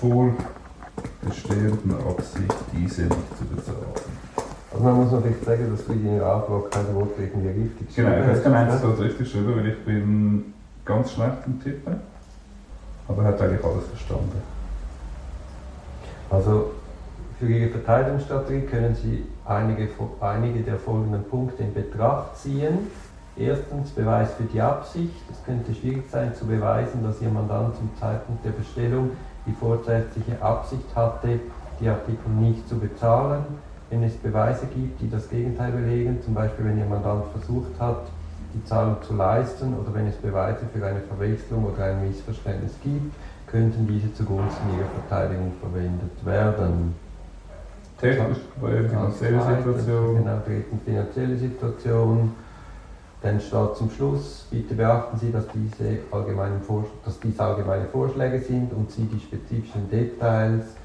vorbestehenden 0.00 1.94
Absicht, 2.08 2.54
diese 2.72 3.02
nicht 3.02 3.38
zu 3.38 3.44
bezahlen. 3.44 3.78
Also 4.72 4.84
man 4.84 4.94
muss 4.96 5.10
vielleicht 5.10 5.44
sagen, 5.44 5.70
dass 5.70 5.86
du 5.86 5.92
in 5.92 6.04
deinem 6.04 6.24
Antrag 6.24 6.70
kein 6.70 6.94
Wort 6.94 7.10
irgendwie 7.18 7.48
richtig 7.48 7.94
Genau, 7.94 8.10
ich 8.10 8.16
habe 8.16 8.32
geschrieben 8.32 8.42
kein 8.42 8.54
einziges 8.54 8.98
richtig 8.98 9.18
geschrieben, 9.18 9.56
weil 9.56 9.68
ich 9.68 9.84
bin 9.84 10.54
ganz 10.84 11.12
schlecht 11.12 11.46
im 11.46 11.62
Tippen. 11.62 12.00
Aber 13.06 13.22
er 13.22 13.28
hat 13.28 13.40
eigentlich 13.40 13.64
alles 13.64 13.86
verstanden. 13.86 14.42
Also 16.30 16.72
für 17.38 17.46
Ihre 17.46 17.70
Verteidigungsstrategie 17.70 18.66
können 18.66 18.94
Sie 18.94 19.26
einige, 19.44 19.88
einige 20.20 20.60
der 20.60 20.78
folgenden 20.78 21.24
Punkte 21.24 21.62
in 21.62 21.74
Betracht 21.74 22.36
ziehen. 22.38 22.90
Erstens 23.36 23.90
Beweis 23.90 24.32
für 24.34 24.44
die 24.44 24.60
Absicht. 24.60 25.14
Es 25.30 25.44
könnte 25.44 25.74
schwierig 25.74 26.04
sein 26.10 26.34
zu 26.34 26.46
beweisen, 26.46 27.02
dass 27.02 27.20
Ihr 27.20 27.30
Mandant 27.30 27.74
zum 27.76 27.90
Zeitpunkt 27.98 28.44
der 28.44 28.50
Bestellung 28.50 29.10
die 29.46 29.52
vorsätzliche 29.52 30.40
Absicht 30.40 30.94
hatte, 30.94 31.40
die 31.80 31.88
Artikel 31.88 32.30
nicht 32.30 32.68
zu 32.68 32.78
bezahlen. 32.78 33.44
Wenn 33.90 34.04
es 34.04 34.14
Beweise 34.14 34.66
gibt, 34.66 35.00
die 35.00 35.10
das 35.10 35.28
Gegenteil 35.28 35.72
belegen, 35.72 36.20
zum 36.24 36.34
Beispiel 36.34 36.64
wenn 36.64 36.78
Ihr 36.78 36.86
Mandant 36.86 37.24
versucht 37.32 37.78
hat, 37.80 38.06
die 38.54 38.64
Zahlung 38.64 38.96
zu 39.02 39.14
leisten 39.14 39.74
oder 39.74 39.92
wenn 39.92 40.06
es 40.06 40.14
Beweise 40.16 40.60
für 40.72 40.86
eine 40.86 41.00
Verwechslung 41.00 41.64
oder 41.64 41.84
ein 41.86 42.06
Missverständnis 42.06 42.74
gibt, 42.82 43.12
könnten 43.48 43.86
diese 43.86 44.14
zugunsten 44.14 44.62
ihrer 44.76 44.88
Verteidigung 45.06 45.52
verwendet 45.60 46.24
werden. 46.24 46.94
Technisch 48.00 48.38
Problem, 48.58 48.88
finanzielle 48.88 49.38
Als 49.38 49.46
zweites, 49.46 49.64
Situation. 49.64 50.16
Genau, 50.16 50.38
drittens 50.46 50.82
finanzielle 50.84 51.36
Situation. 51.36 52.32
Dann 53.24 53.40
steht 53.40 53.76
zum 53.76 53.90
Schluss, 53.90 54.46
bitte 54.50 54.74
beachten 54.74 55.16
Sie, 55.16 55.32
dass 55.32 55.46
diese, 55.48 56.00
allgemeinen 56.10 56.60
dass 57.06 57.18
dies 57.20 57.40
allgemeine 57.40 57.86
Vorschläge 57.86 58.38
sind 58.38 58.70
und 58.74 58.90
Sie 58.90 59.06
die 59.06 59.18
spezifischen 59.18 59.88
Details 59.90 60.76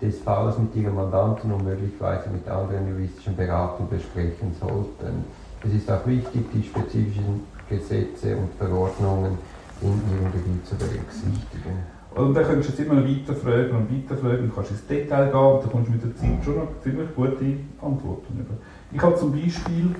des 0.00 0.20
Falles 0.20 0.56
mit 0.58 0.76
Ihrem 0.76 0.94
Mandanten 0.94 1.50
und 1.50 1.64
möglicherweise 1.64 2.30
mit 2.30 2.48
anderen 2.48 2.86
juristischen 2.88 3.34
Beratern 3.34 3.88
besprechen 3.90 4.54
sollten. 4.60 5.24
Es 5.66 5.74
ist 5.74 5.90
auch 5.90 6.06
wichtig, 6.06 6.46
die 6.54 6.62
spezifischen 6.62 7.48
Gesetze 7.68 8.36
und 8.36 8.54
Verordnungen 8.54 9.36
in 9.80 9.88
Ihrem 9.88 10.30
Gebiet 10.30 10.64
zu 10.64 10.76
berücksichtigen. 10.76 11.82
Und 12.14 12.34
dann 12.34 12.44
könntest 12.44 12.78
du 12.78 12.82
jetzt 12.82 12.90
immer 12.92 13.00
noch 13.00 13.08
weiter 13.08 13.34
fragen 13.34 13.74
und 13.74 13.90
weiter 13.90 14.16
fragen 14.20 14.44
und 14.44 14.54
kannst 14.54 14.70
ins 14.70 14.86
Detail 14.86 15.32
gehen 15.32 15.34
und 15.34 15.64
dann 15.64 15.72
kommst 15.72 15.88
du 15.88 15.92
mit 15.92 16.04
der 16.04 16.14
Zeit 16.14 16.44
schon 16.44 16.56
noch 16.58 16.68
ziemlich 16.80 17.12
gute 17.16 17.56
Antworten 17.80 18.38
über. 18.38 18.54
Ich 18.92 19.02
habe 19.02 19.16
zum 19.16 19.32
Beispiel 19.32 19.96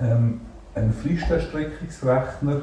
ähm, 0.00 0.40
einen 0.74 0.92
Fristenstreckungsrechner 0.92 2.62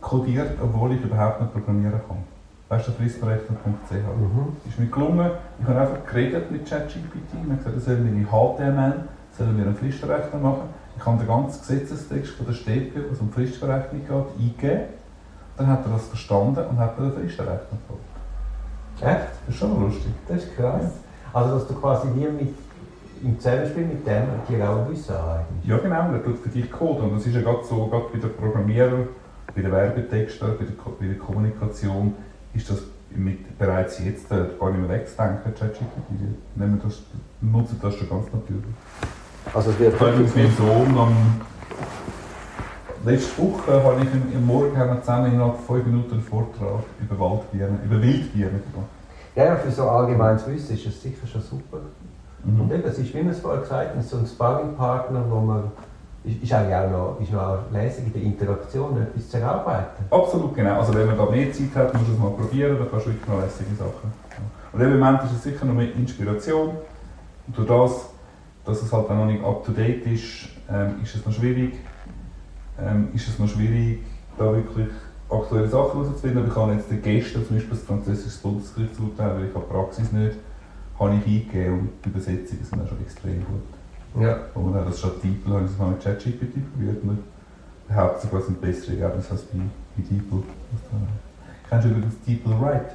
kodiert, 0.00 0.52
obwohl 0.62 0.92
ich 0.92 1.02
überhaupt 1.02 1.40
nicht 1.40 1.52
programmieren 1.52 2.00
kann. 2.06 2.24
Weißt 2.68 2.88
du, 2.88 2.92
fristenrechner.ch. 2.92 3.92
Mhm. 3.92 4.56
ist 4.68 4.78
mir 4.78 4.86
gelungen. 4.86 5.30
Ich 5.60 5.68
habe 5.68 5.80
einfach 5.80 6.06
geredet 6.06 6.50
mit 6.50 6.68
ChatGPT. 6.68 7.32
Ich 7.32 7.48
habe 7.48 7.56
gesagt, 7.56 7.76
er 7.76 7.80
soll 7.80 7.96
mir 7.98 8.10
in 8.10 8.26
HTML 8.26 9.08
sollen 9.36 9.56
wir 9.58 9.66
einen 9.66 9.76
Fristenrechner 9.76 10.38
machen. 10.38 10.68
Ich 10.96 11.04
habe 11.04 11.18
den 11.18 11.26
ganzen 11.26 11.60
Gesetzestext 11.60 12.32
von 12.32 12.46
der 12.46 12.54
StPO, 12.54 13.10
was 13.10 13.20
um 13.20 13.30
Fristverrechnung 13.30 14.00
geht, 14.00 14.10
eingegeben. 14.38 14.84
Dann 15.56 15.66
hat 15.68 15.84
er 15.86 15.92
das 15.92 16.06
verstanden 16.08 16.64
und 16.66 16.78
hat 16.78 16.98
mir 16.98 17.10
den 17.10 17.20
Fristenrechner 17.20 17.78
gefolgt. 17.78 18.04
Echt? 19.00 19.30
Das 19.46 19.54
ist 19.54 19.56
schon 19.56 19.80
lustig. 19.80 20.12
Das 20.26 20.38
ist 20.38 20.56
krass. 20.56 20.84
Also, 21.32 21.54
dass 21.54 21.68
du 21.68 21.74
quasi 21.74 22.08
wie 22.14 22.28
mit, 22.28 22.54
im 23.22 23.38
Zusammenspiel 23.38 23.86
mit 23.86 24.06
dem 24.06 24.24
dir 24.48 24.70
auch 24.70 24.88
Wissen 24.88 25.14
aneignest. 25.14 25.66
Ja 25.66 25.78
genau, 25.78 26.10
der 26.10 26.24
tut 26.24 26.38
für 26.38 26.48
dich 26.48 26.70
Code. 26.70 27.02
Und 27.02 27.16
das 27.16 27.26
ist 27.26 27.34
ja 27.34 27.42
gerade 27.42 27.64
so, 27.64 27.86
gerade 27.86 28.06
bei 28.12 28.18
den 28.18 28.34
Programmierern, 28.34 29.08
bei 29.54 29.62
den 29.62 29.72
Werbetexten, 29.72 30.48
bei 30.58 30.64
der, 30.64 30.74
bei 30.98 31.06
der 31.06 31.18
Kommunikation, 31.18 32.14
ist 32.54 32.70
das 32.70 32.82
mit, 33.10 33.58
bereits 33.58 33.98
jetzt 34.04 34.30
äh, 34.30 34.44
gar 34.58 34.70
nicht 34.70 34.80
mehr 34.80 34.98
wegzudenken, 34.98 35.54
ChatGPT. 35.54 36.10
Die 36.10 36.80
das, 36.82 37.02
nutzen 37.40 37.78
das 37.80 37.94
schon 37.94 38.08
ganz 38.08 38.26
natürlich. 38.32 38.64
Also, 39.54 39.70
es 39.70 39.78
wird 39.78 39.94
Ich 39.94 40.00
habe 40.00 40.10
übrigens 40.10 40.34
meinem 40.34 40.52
Sohn 40.52 40.98
am 40.98 41.16
letzte 43.04 43.42
Woche 43.42 43.84
habe 43.84 44.00
ich 44.02 44.34
im, 44.34 44.46
Morgen 44.46 44.76
haben 44.76 44.90
wir 44.90 45.00
zusammen 45.00 45.32
innerhalb 45.32 45.56
von 45.58 45.76
fünf 45.76 45.86
Minuten 45.86 46.12
einen 46.12 46.22
Vortrag 46.22 46.82
über 47.00 47.18
Waldbienen, 47.18 47.78
über 47.84 48.02
Wildbienen 48.02 48.50
gemacht. 48.50 48.90
Ja, 49.36 49.44
ja, 49.44 49.56
für 49.56 49.70
so 49.70 49.88
allgemeines 49.88 50.46
Wissen 50.46 50.74
ist 50.74 50.86
es 50.86 51.02
sicher 51.02 51.26
schon 51.26 51.42
super. 51.42 51.78
Mhm. 52.46 52.60
Und 52.60 52.72
eben, 52.72 52.84
es 52.84 52.98
ist, 52.98 53.12
wie 53.12 53.24
wir 53.24 53.32
es 53.32 53.40
vorher 53.40 53.60
gesagt 53.60 53.90
haben, 53.90 54.02
so 54.02 54.18
ein 54.18 54.26
Sparringpartner, 54.26 55.24
wo 55.28 55.40
man 55.40 55.72
ist, 56.24 56.42
ist 56.42 56.52
eigentlich 56.52 56.74
auch 56.74 56.90
noch, 56.90 57.20
ist 57.20 57.32
noch 57.32 57.58
lässig 57.72 58.06
in 58.06 58.12
der 58.12 58.22
Interaktion 58.22 59.00
etwas 59.00 59.28
zu 59.28 59.38
erarbeiten. 59.38 60.04
Absolut 60.10 60.54
genau. 60.54 60.78
Also 60.78 60.94
wenn 60.94 61.06
man 61.06 61.16
da 61.16 61.26
mehr 61.26 61.52
Zeit 61.52 61.74
hat, 61.74 61.94
muss 61.94 62.02
man 62.02 62.12
es 62.12 62.18
mal 62.18 62.30
probieren, 62.30 62.78
dann 62.78 62.90
kannst 62.90 63.06
du 63.06 63.10
wirklich 63.10 63.28
noch 63.28 63.40
lässige 63.40 63.74
Sachen. 63.74 64.12
Und 64.72 64.80
im 64.80 64.98
Moment 64.98 65.22
ist 65.24 65.32
es 65.32 65.42
sicher 65.42 65.64
noch 65.64 65.74
mehr 65.74 65.92
Inspiration. 65.94 66.70
Und 67.46 67.56
durch 67.56 67.68
das, 67.68 68.10
dass 68.64 68.82
es 68.82 68.92
halt 68.92 69.08
auch 69.08 69.14
noch 69.14 69.26
nicht 69.26 69.42
up 69.44 69.64
to 69.64 69.72
date 69.72 70.06
ist, 70.06 70.48
ähm, 70.70 70.96
ist 71.02 71.14
es 71.14 71.24
noch 71.24 71.32
schwierig, 71.32 71.74
ähm, 72.80 73.08
ist 73.14 73.28
es 73.28 73.38
noch 73.38 73.48
schwierig, 73.48 74.00
da 74.36 74.52
wirklich 74.52 74.88
aktuelle 75.30 75.68
Sachen 75.68 76.00
herauszufinden. 76.00 76.38
Aber 76.38 76.48
ich 76.48 76.56
habe 76.56 76.72
jetzt 76.72 77.02
gestern 77.02 77.46
zum 77.46 77.56
Beispiel 77.56 77.76
das 77.76 77.86
französische 77.86 78.38
Bundesgerichtsurteil, 78.42 79.36
weil 79.36 79.48
ich 79.48 79.54
habe 79.54 79.64
Praxis 79.66 80.12
nicht, 80.12 80.36
habe 80.98 81.14
ich 81.14 81.26
eingegeben 81.26 81.80
und 81.80 81.90
die 82.04 82.08
Übersetzungen 82.08 82.64
sind 82.64 82.82
auch 82.82 82.88
schon 82.88 83.00
extrem 83.02 83.44
gut. 83.44 84.22
Ja. 84.22 84.38
Und 84.54 84.72
dann 84.72 84.86
das 84.86 84.98
Stadttitel 84.98 85.50
habe 85.50 85.64
ich 85.64 85.70
es 85.70 85.78
mal 85.78 85.90
mit 85.90 86.02
ChatGPT 86.02 86.72
probiert 86.72 87.02
und 87.02 87.18
behauptet 87.86 88.22
sogar, 88.22 88.40
es 88.40 88.46
sind 88.46 88.60
bessere 88.60 88.98
Ergebnisse 88.98 89.32
als 89.32 89.42
bei, 89.42 89.58
bei 89.96 90.02
DeepL. 90.02 90.42
Kennst 91.68 91.84
du 91.84 91.90
übrigens 91.90 92.14
DeepL 92.26 92.60
Write? 92.60 92.92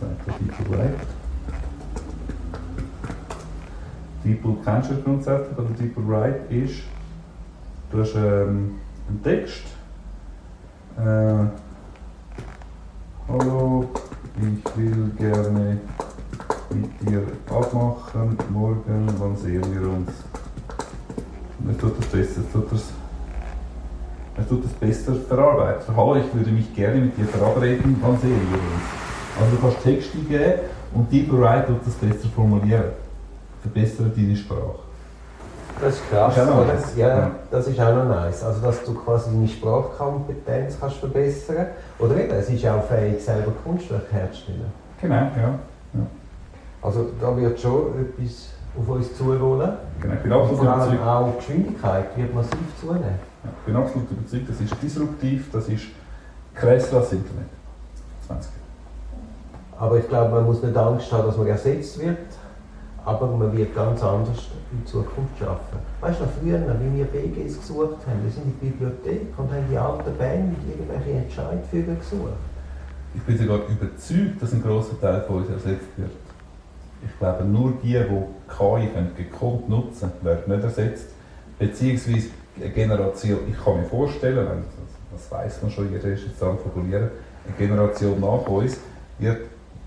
Sagt 0.00 0.26
der 0.26 0.34
DeepL 0.34 0.70
Write? 0.70 1.06
DeepL 4.24 4.56
kennst 4.64 4.90
du 4.90 5.02
grundsätzlich, 5.02 5.58
aber 5.58 5.68
DeepL 5.70 6.06
Write 6.06 6.54
ist, 6.54 6.82
du 7.90 8.00
hast 8.00 8.14
ähm, 8.14 8.74
einen 9.08 9.22
Text, 9.22 9.64
äh, 10.98 11.46
Hallo, 13.28 13.88
ich 14.36 14.76
will 14.76 15.10
gerne 15.16 15.78
mit 16.74 17.08
dir 17.08 17.22
abmachen. 17.50 18.36
Morgen, 18.50 19.06
wann 19.18 19.36
sehen 19.36 19.62
wir 19.72 19.88
uns? 19.88 20.10
Und 21.60 21.70
er 21.70 21.78
tut 21.78 21.98
das 21.98 22.06
besser, 22.06 22.40
er 22.40 22.52
tut 22.52 22.72
das, 22.72 22.82
er 24.36 24.48
tut 24.48 24.64
das 24.64 24.72
besser 24.72 25.14
verarbeiten. 25.28 25.96
Hallo, 25.96 26.16
ich 26.16 26.34
würde 26.34 26.50
mich 26.50 26.74
gerne 26.74 27.00
mit 27.02 27.16
dir 27.16 27.26
verabreden, 27.26 27.96
wann 28.00 28.18
sehen 28.18 28.40
wir 28.50 28.58
uns? 28.58 29.40
Also 29.40 29.56
du 29.56 29.62
kannst 29.62 29.82
Text 29.82 30.10
eingeben 30.14 30.60
und 30.94 31.12
DeepWrite 31.12 31.66
tut 31.68 31.86
das 31.86 31.94
besser 31.94 32.28
formulieren. 32.34 32.84
Verbessert 33.62 34.16
deine 34.16 34.36
Sprache. 34.36 34.80
Das 35.80 35.94
ist 35.94 36.10
krass, 36.10 36.36
Ist 36.36 36.48
auch 36.48 36.66
nice. 36.66 36.96
Ja, 36.96 37.08
Ja. 37.08 37.30
das 37.50 37.66
ist 37.66 37.80
auch 37.80 37.94
noch 37.94 38.04
nice. 38.04 38.42
Also, 38.44 38.60
dass 38.60 38.84
du 38.84 38.94
quasi 38.94 39.30
deine 39.30 39.48
Sprachkompetenz 39.48 40.76
kannst 40.78 40.96
verbessern 40.98 41.66
Oder 41.98 42.16
eben, 42.16 42.32
es 42.32 42.48
ist 42.50 42.66
auch 42.66 42.84
fähig, 42.84 43.22
selber 43.24 43.52
Kunstwerke 43.64 44.12
herzustellen. 44.12 44.64
Genau, 45.00 45.14
ja. 45.14 45.58
Also, 46.82 47.10
da 47.20 47.36
wird 47.36 47.58
schon 47.60 47.92
etwas 48.00 48.48
auf 48.76 48.88
uns 48.88 49.16
zurollen. 49.16 49.72
Genau, 50.00 50.14
ich 50.14 50.20
bin 50.20 50.32
absolut 50.32 50.58
Vor 50.58 50.72
allem 50.72 50.94
überzeugt. 50.94 51.06
auch 51.06 51.30
die 51.30 51.36
Geschwindigkeit 51.36 52.16
wird 52.16 52.34
massiv 52.34 52.58
zunehmen. 52.80 53.02
Ja, 53.44 53.50
ich 53.58 53.66
bin 53.66 53.76
absolut 53.76 54.10
überzeugt, 54.10 54.48
das 54.48 54.60
ist 54.60 54.82
disruptiv, 54.82 55.50
das 55.52 55.68
ist 55.68 55.84
krasser 56.54 56.96
als 56.98 57.12
Internet. 57.12 57.46
20 58.26 58.50
Aber 59.78 59.98
ich 59.98 60.08
glaube, 60.08 60.30
man 60.30 60.44
muss 60.44 60.62
nicht 60.62 60.76
Angst 60.76 61.12
haben, 61.12 61.26
dass 61.26 61.36
man 61.36 61.46
ersetzt 61.46 61.98
wird, 62.00 62.18
aber 63.04 63.26
man 63.26 63.56
wird 63.56 63.74
ganz 63.74 64.02
anders 64.02 64.48
in 64.72 64.86
Zukunft 64.86 65.42
arbeiten. 65.42 65.78
Weißt 66.00 66.20
du 66.20 66.24
früher, 66.40 66.60
wie 66.80 66.98
wir 66.98 67.04
BGs 67.06 67.58
gesucht 67.58 68.06
haben, 68.06 68.22
wir 68.22 68.30
sind 68.30 68.44
in 68.44 68.54
die 68.60 68.66
Bibliothek 68.66 69.26
und 69.36 69.50
haben 69.50 69.66
die 69.70 69.76
alten 69.76 70.16
Bände 70.16 70.56
mit 70.56 70.68
irgendwelchen 70.68 71.24
Entscheidführern 71.24 71.98
gesucht. 71.98 72.40
Ich 73.14 73.22
bin 73.22 73.36
sogar 73.36 73.58
überzeugt, 73.68 74.40
dass 74.40 74.52
ein 74.52 74.62
grosser 74.62 74.98
Teil 75.00 75.20
von 75.26 75.36
uns 75.36 75.50
ersetzt 75.50 75.88
wird. 75.96 76.10
Ich 77.04 77.18
glaube, 77.18 77.44
nur 77.44 77.72
die, 77.82 77.92
die 77.92 77.98
KI 77.98 78.86
können, 78.88 79.10
gekonnt 79.16 79.68
nutzen 79.68 80.12
werden 80.22 80.54
nicht 80.54 80.64
ersetzt. 80.64 81.08
Beziehungsweise 81.58 82.28
eine 82.56 82.70
Generation, 82.70 83.40
ich 83.48 83.64
kann 83.64 83.80
mir 83.80 83.86
vorstellen, 83.86 84.46
das, 85.10 85.30
weiß 85.30 85.62
man 85.62 85.70
schon, 85.70 85.92
jeder 85.92 86.08
ist 86.08 86.24
jetzt 86.26 86.38
Formulieren, 86.38 87.10
eine 87.46 87.56
Generation 87.58 88.20
nach 88.20 88.46
uns 88.46 88.78
wird 89.18 89.40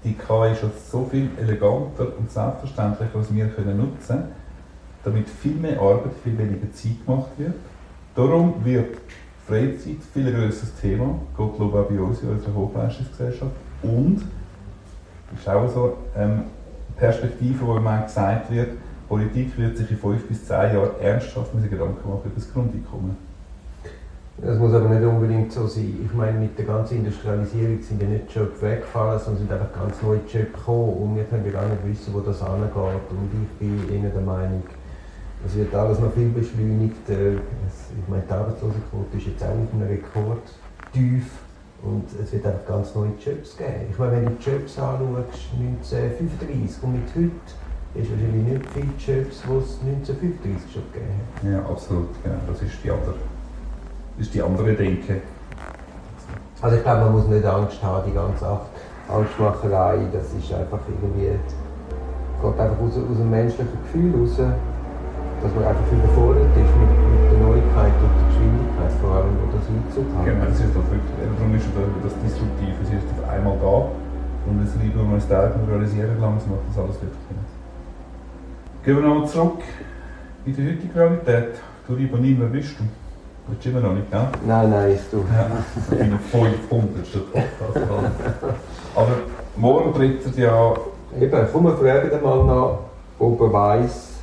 die 0.03 0.13
KI 0.13 0.55
schon 0.59 0.71
so 0.91 1.05
viel 1.09 1.29
eleganter 1.41 2.07
und 2.17 2.31
selbstverständlicher, 2.31 3.17
als 3.17 3.33
wir 3.33 3.47
können 3.47 3.77
nutzen 3.77 4.25
damit 5.05 5.29
viel 5.29 5.55
mehr 5.55 5.79
Arbeit, 5.79 6.11
viel 6.23 6.37
weniger 6.37 6.71
Zeit 6.73 7.05
gemacht 7.05 7.29
wird. 7.37 7.53
Darum 8.15 8.53
wird 8.65 8.97
Freizeit 9.47 9.97
viel 10.13 10.33
grösseres 10.33 10.75
Thema, 10.81 11.19
Gottlob 11.37 11.75
auch 11.75 11.85
bei 11.85 11.99
uns 11.99 12.21
in 12.21 12.29
unserer 12.29 12.55
Hochleistungsgesellschaft. 12.55 13.51
Und, 13.83 14.23
das 15.31 15.39
ist 15.39 15.49
auch 15.49 15.67
so 15.71 15.97
ähm, 16.17 16.45
Perspektive, 16.97 17.65
wo 17.65 17.77
immer 17.77 18.01
gesagt 18.03 18.51
wird, 18.51 18.69
Politik 19.07 19.57
wird 19.57 19.77
sich 19.77 19.91
in 19.91 19.97
fünf 19.97 20.27
bis 20.27 20.45
zehn 20.45 20.73
Jahren 20.73 20.89
ernsthaft 21.01 21.51
Gedanken 21.53 22.09
machen 22.09 22.21
über 22.25 22.35
das 22.35 22.51
Grundeinkommen. 22.51 23.17
Das 24.37 24.57
muss 24.59 24.73
aber 24.73 24.89
nicht 24.89 25.03
unbedingt 25.05 25.51
so 25.51 25.65
sein. 25.65 25.95
Ich 26.05 26.13
meine, 26.13 26.37
mit 26.39 26.57
der 26.57 26.65
ganzen 26.65 26.97
Industrialisierung 26.97 27.81
sind 27.81 28.01
ja 28.01 28.07
nicht 28.09 28.35
Jobs 28.35 28.61
weggefallen, 28.61 29.19
sondern 29.19 29.43
sind 29.47 29.51
einfach 29.53 29.71
ganz 29.73 30.01
neue 30.01 30.17
Jobs 30.27 30.51
gekommen 30.53 30.93
und 30.93 31.15
wir 31.15 31.23
können 31.23 31.49
gar 31.53 31.65
nicht 31.67 31.85
wissen, 31.85 32.13
wo 32.13 32.19
das 32.19 32.41
angeht. 32.41 32.71
Und 32.75 33.29
ich 33.31 33.59
bin 33.59 34.03
eher 34.03 34.09
der 34.09 34.21
Meinung, 34.21 34.63
es 35.45 35.55
wird 35.55 35.73
alles 35.73 35.99
noch 35.99 36.11
viel 36.13 36.29
beschleunigt. 36.29 37.07
Es- 37.09 37.91
Ich 37.97 38.09
meine, 38.09 38.23
die 38.27 38.33
Arbeitslosenquote 38.33 39.17
ist 39.17 39.27
jetzt 39.27 39.43
auch 39.43 39.47
auf 39.49 39.73
einem 39.73 39.87
Rekord 39.87 40.41
tief 40.91 41.27
und 41.85 42.03
es 42.21 42.33
wird 42.33 42.45
einfach 42.45 42.65
ganz 42.65 42.95
neue 42.95 43.11
Jobs 43.23 43.55
geben. 43.57 43.85
Ich 43.89 43.97
meine, 43.97 44.13
wenn 44.13 44.25
du 44.25 44.35
die 44.35 44.49
Jobs 44.49 44.77
anschaust, 44.79 45.53
1935 45.59 46.83
und 46.83 46.91
mit 46.93 47.09
heute, 47.15 47.31
ist 47.95 48.11
wahrscheinlich 48.11 48.43
nicht 48.43 48.65
viele 48.73 48.95
Jobs, 48.97 49.43
die 49.45 49.57
es 49.57 49.79
1935 49.85 50.73
schon 50.73 50.83
gegeben 50.91 51.13
hat. 51.15 51.51
Ja, 51.51 51.59
absolut, 51.69 52.09
genau. 52.23 52.35
Das 52.47 52.61
ist 52.61 52.83
die 52.83 52.91
andere, 52.91 53.15
das 54.17 54.25
ist 54.27 54.33
die 54.33 54.41
andere 54.41 54.73
Denke. 54.73 55.21
Also 56.61 56.77
ich 56.77 56.83
glaube, 56.83 57.01
man 57.01 57.11
muss 57.13 57.27
nicht 57.27 57.45
Angst 57.45 57.83
haben, 57.83 58.09
die 58.09 58.13
ganze 58.13 58.47
Angst- 58.47 58.71
Angstmacherei, 59.07 59.99
das 60.11 60.33
ist 60.33 60.51
einfach 60.51 60.79
irgendwie, 60.89 61.29
geht 61.29 62.59
einfach 62.59 62.81
aus, 62.81 62.97
aus 62.97 63.17
dem 63.17 63.29
menschlichen 63.29 63.77
Gefühl 63.83 64.15
raus, 64.19 64.39
dass 65.41 65.51
man 65.55 65.63
einfach 65.65 65.91
überfordert 65.91 66.51
ist 66.55 66.73
mit, 66.79 66.91
mit 66.91 67.23
der 67.31 67.39
Neuigkeit 67.39 67.95
und 67.99 68.11
der 68.15 68.25
Geschwindigkeit, 68.29 68.93
vor 69.01 69.11
allem, 69.15 69.33
wo 69.39 69.45
das 69.51 69.65
hat. 69.65 70.25
Genau, 70.25 70.45
das 70.45 70.59
ist 70.59 70.73
doch 70.75 70.87
wirklich, 70.87 71.15
eben 71.21 71.35
darum 71.35 71.55
ist 71.55 71.67
ja 71.67 71.83
das 72.03 72.15
Disruptive, 72.23 72.77
es 72.83 72.89
ist 72.91 73.07
auf 73.11 73.21
einmal 73.29 73.57
da 73.59 73.75
und 74.47 74.55
es 74.63 74.71
liegt 74.81 74.95
nur 74.95 75.05
das 75.15 75.27
Teil 75.27 75.53
realisieren 75.67 76.17
langsam 76.21 76.51
macht 76.51 76.67
das 76.69 76.77
alles 76.77 76.97
wirklich 77.01 77.25
nicht. 77.33 77.51
Gehen 78.83 78.95
wir 78.95 79.03
nochmal 79.03 79.27
zurück 79.27 79.61
in 80.45 80.55
die 80.55 80.61
heutige 80.61 80.93
Realität. 80.93 81.59
Du 81.87 81.95
Libaniner 81.95 82.45
bist 82.45 82.77
du. 82.79 82.83
Willst 83.47 83.65
du 83.65 83.69
immer 83.69 83.81
noch 83.81 83.93
nicht, 83.93 84.09
gell? 84.09 84.27
Nein, 84.45 84.69
nein, 84.69 84.91
ist 84.91 85.11
du. 85.11 85.17
Ja, 85.29 85.49
ich 85.91 85.97
bin 85.97 86.19
500. 86.19 87.07
schon 87.07 87.21
Podcast. 87.31 87.91
Aber 88.95 89.15
morgen 89.55 89.93
tritt 89.93 90.37
er 90.37 90.43
ja 90.43 90.73
Eben, 91.19 91.47
komm, 91.51 91.63
wir 91.63 91.77
fragen 91.77 92.23
mal 92.23 92.43
nach, 92.43 92.79
ob 93.19 93.39
er 93.39 93.53
weiss, 93.53 94.14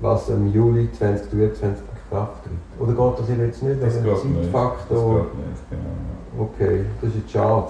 was 0.00 0.28
im 0.28 0.52
Juli 0.52 0.88
2023 0.92 1.62
in 1.62 2.10
Kraft 2.10 2.44
tritt. 2.44 2.52
Oder 2.80 2.92
geht 2.92 3.18
das 3.20 3.28
jetzt 3.38 3.62
nicht, 3.62 3.82
Das 3.82 3.94
wegen 3.94 4.04
dem 4.04 4.14
geht 4.14 4.24
nicht. 4.24 4.36
Das 4.36 4.52
Zeitfaktor? 4.52 5.14
geht 5.14 5.34
nicht, 5.48 5.70
genau. 5.70 6.44
Okay, 6.50 6.84
das 7.00 7.10
ist 7.10 7.16
jetzt 7.16 7.30
schade. 7.32 7.66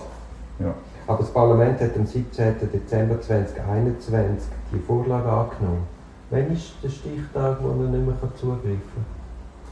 Ja. 0.59 0.75
Aber 1.07 1.19
das 1.19 1.31
Parlament 1.31 1.81
hat 1.81 1.97
am 1.97 2.05
17. 2.07 2.55
Dezember 2.73 3.21
2021 3.21 4.49
die 4.73 4.79
Vorlage 4.81 5.29
angenommen. 5.29 5.85
Wann 6.31 6.51
ist 6.53 6.75
der 6.83 6.89
Stichtag, 6.89 7.59
wo 7.62 7.69
man 7.69 7.93
nicht 7.93 8.05
mehr 8.05 8.15
zugreifen 8.35 8.81
kann? 8.95 9.05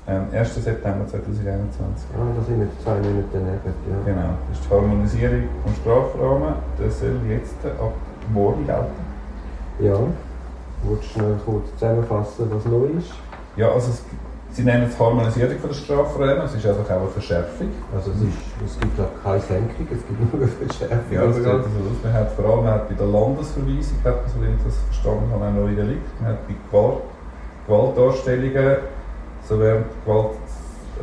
Ähm, 0.06 0.26
1. 0.38 0.54
September 0.62 1.06
2021. 1.06 2.06
Ah, 2.14 2.28
da 2.36 2.42
sind 2.44 2.60
wir 2.60 2.68
zwei 2.84 2.94
Monate 2.96 3.24
daneben. 3.32 3.74
Ja. 3.90 4.04
Genau, 4.04 4.34
das 4.50 4.58
ist 4.60 4.68
die 4.70 4.74
Harmonisierung 4.74 5.42
des 5.66 5.76
Strafrahmen. 5.80 6.54
Das 6.78 7.00
soll 7.00 7.18
jetzt 7.28 7.56
ab 7.64 7.92
morgen 8.32 8.66
gelten. 8.66 8.92
ja. 9.80 9.96
Willst 10.88 11.04
du 11.04 11.18
schnell 11.18 11.36
kurz 11.44 11.72
zusammenfassen, 11.78 12.50
was 12.50 12.64
neu 12.66 12.86
ist? 12.98 13.10
Ja, 13.56 13.70
also 13.70 13.90
es, 13.90 14.02
sie 14.52 14.62
nennen 14.64 14.84
es 14.90 14.98
Harmonisierung 14.98 15.58
von 15.58 15.70
der 15.70 15.76
Strafrahmen, 15.76 16.44
es 16.44 16.54
ist 16.54 16.66
einfach 16.66 16.90
auch 16.90 17.00
eine 17.00 17.08
Verschärfung. 17.08 17.68
Also 17.94 18.10
es, 18.10 18.20
ist, 18.20 18.74
es 18.74 18.80
gibt 18.80 19.00
auch 19.00 19.22
keine 19.22 19.40
Senkung, 19.40 19.86
es 19.90 20.06
gibt 20.06 20.20
nur 20.20 20.42
eine 20.42 20.50
Verschärfung. 20.50 21.12
Ja, 21.12 21.26
das 21.26 21.36
Also, 21.36 21.42
sieht 21.42 21.46
so 21.46 21.80
aus. 21.80 21.98
Man 22.04 22.12
hat 22.12 22.32
vor 22.32 22.44
allem 22.44 22.66
hat 22.66 22.88
bei 22.88 22.94
der 22.94 23.06
Landesverweisung, 23.06 23.98
hat 24.04 24.16
man, 24.22 24.30
so 24.30 24.42
wie 24.42 24.52
ich 24.52 24.64
das 24.64 24.76
verstanden 24.90 25.30
habe, 25.32 25.44
auch 25.46 25.52
neue 25.52 25.74
Delikte. 25.74 26.10
Man 26.20 26.32
hat 26.32 26.48
bei 26.48 26.54
Gewalt, 26.68 27.02
Gewaltdarstellungen, 27.66 28.76
so 29.48 29.60
während 29.60 29.86
Gewalt, 30.04 30.30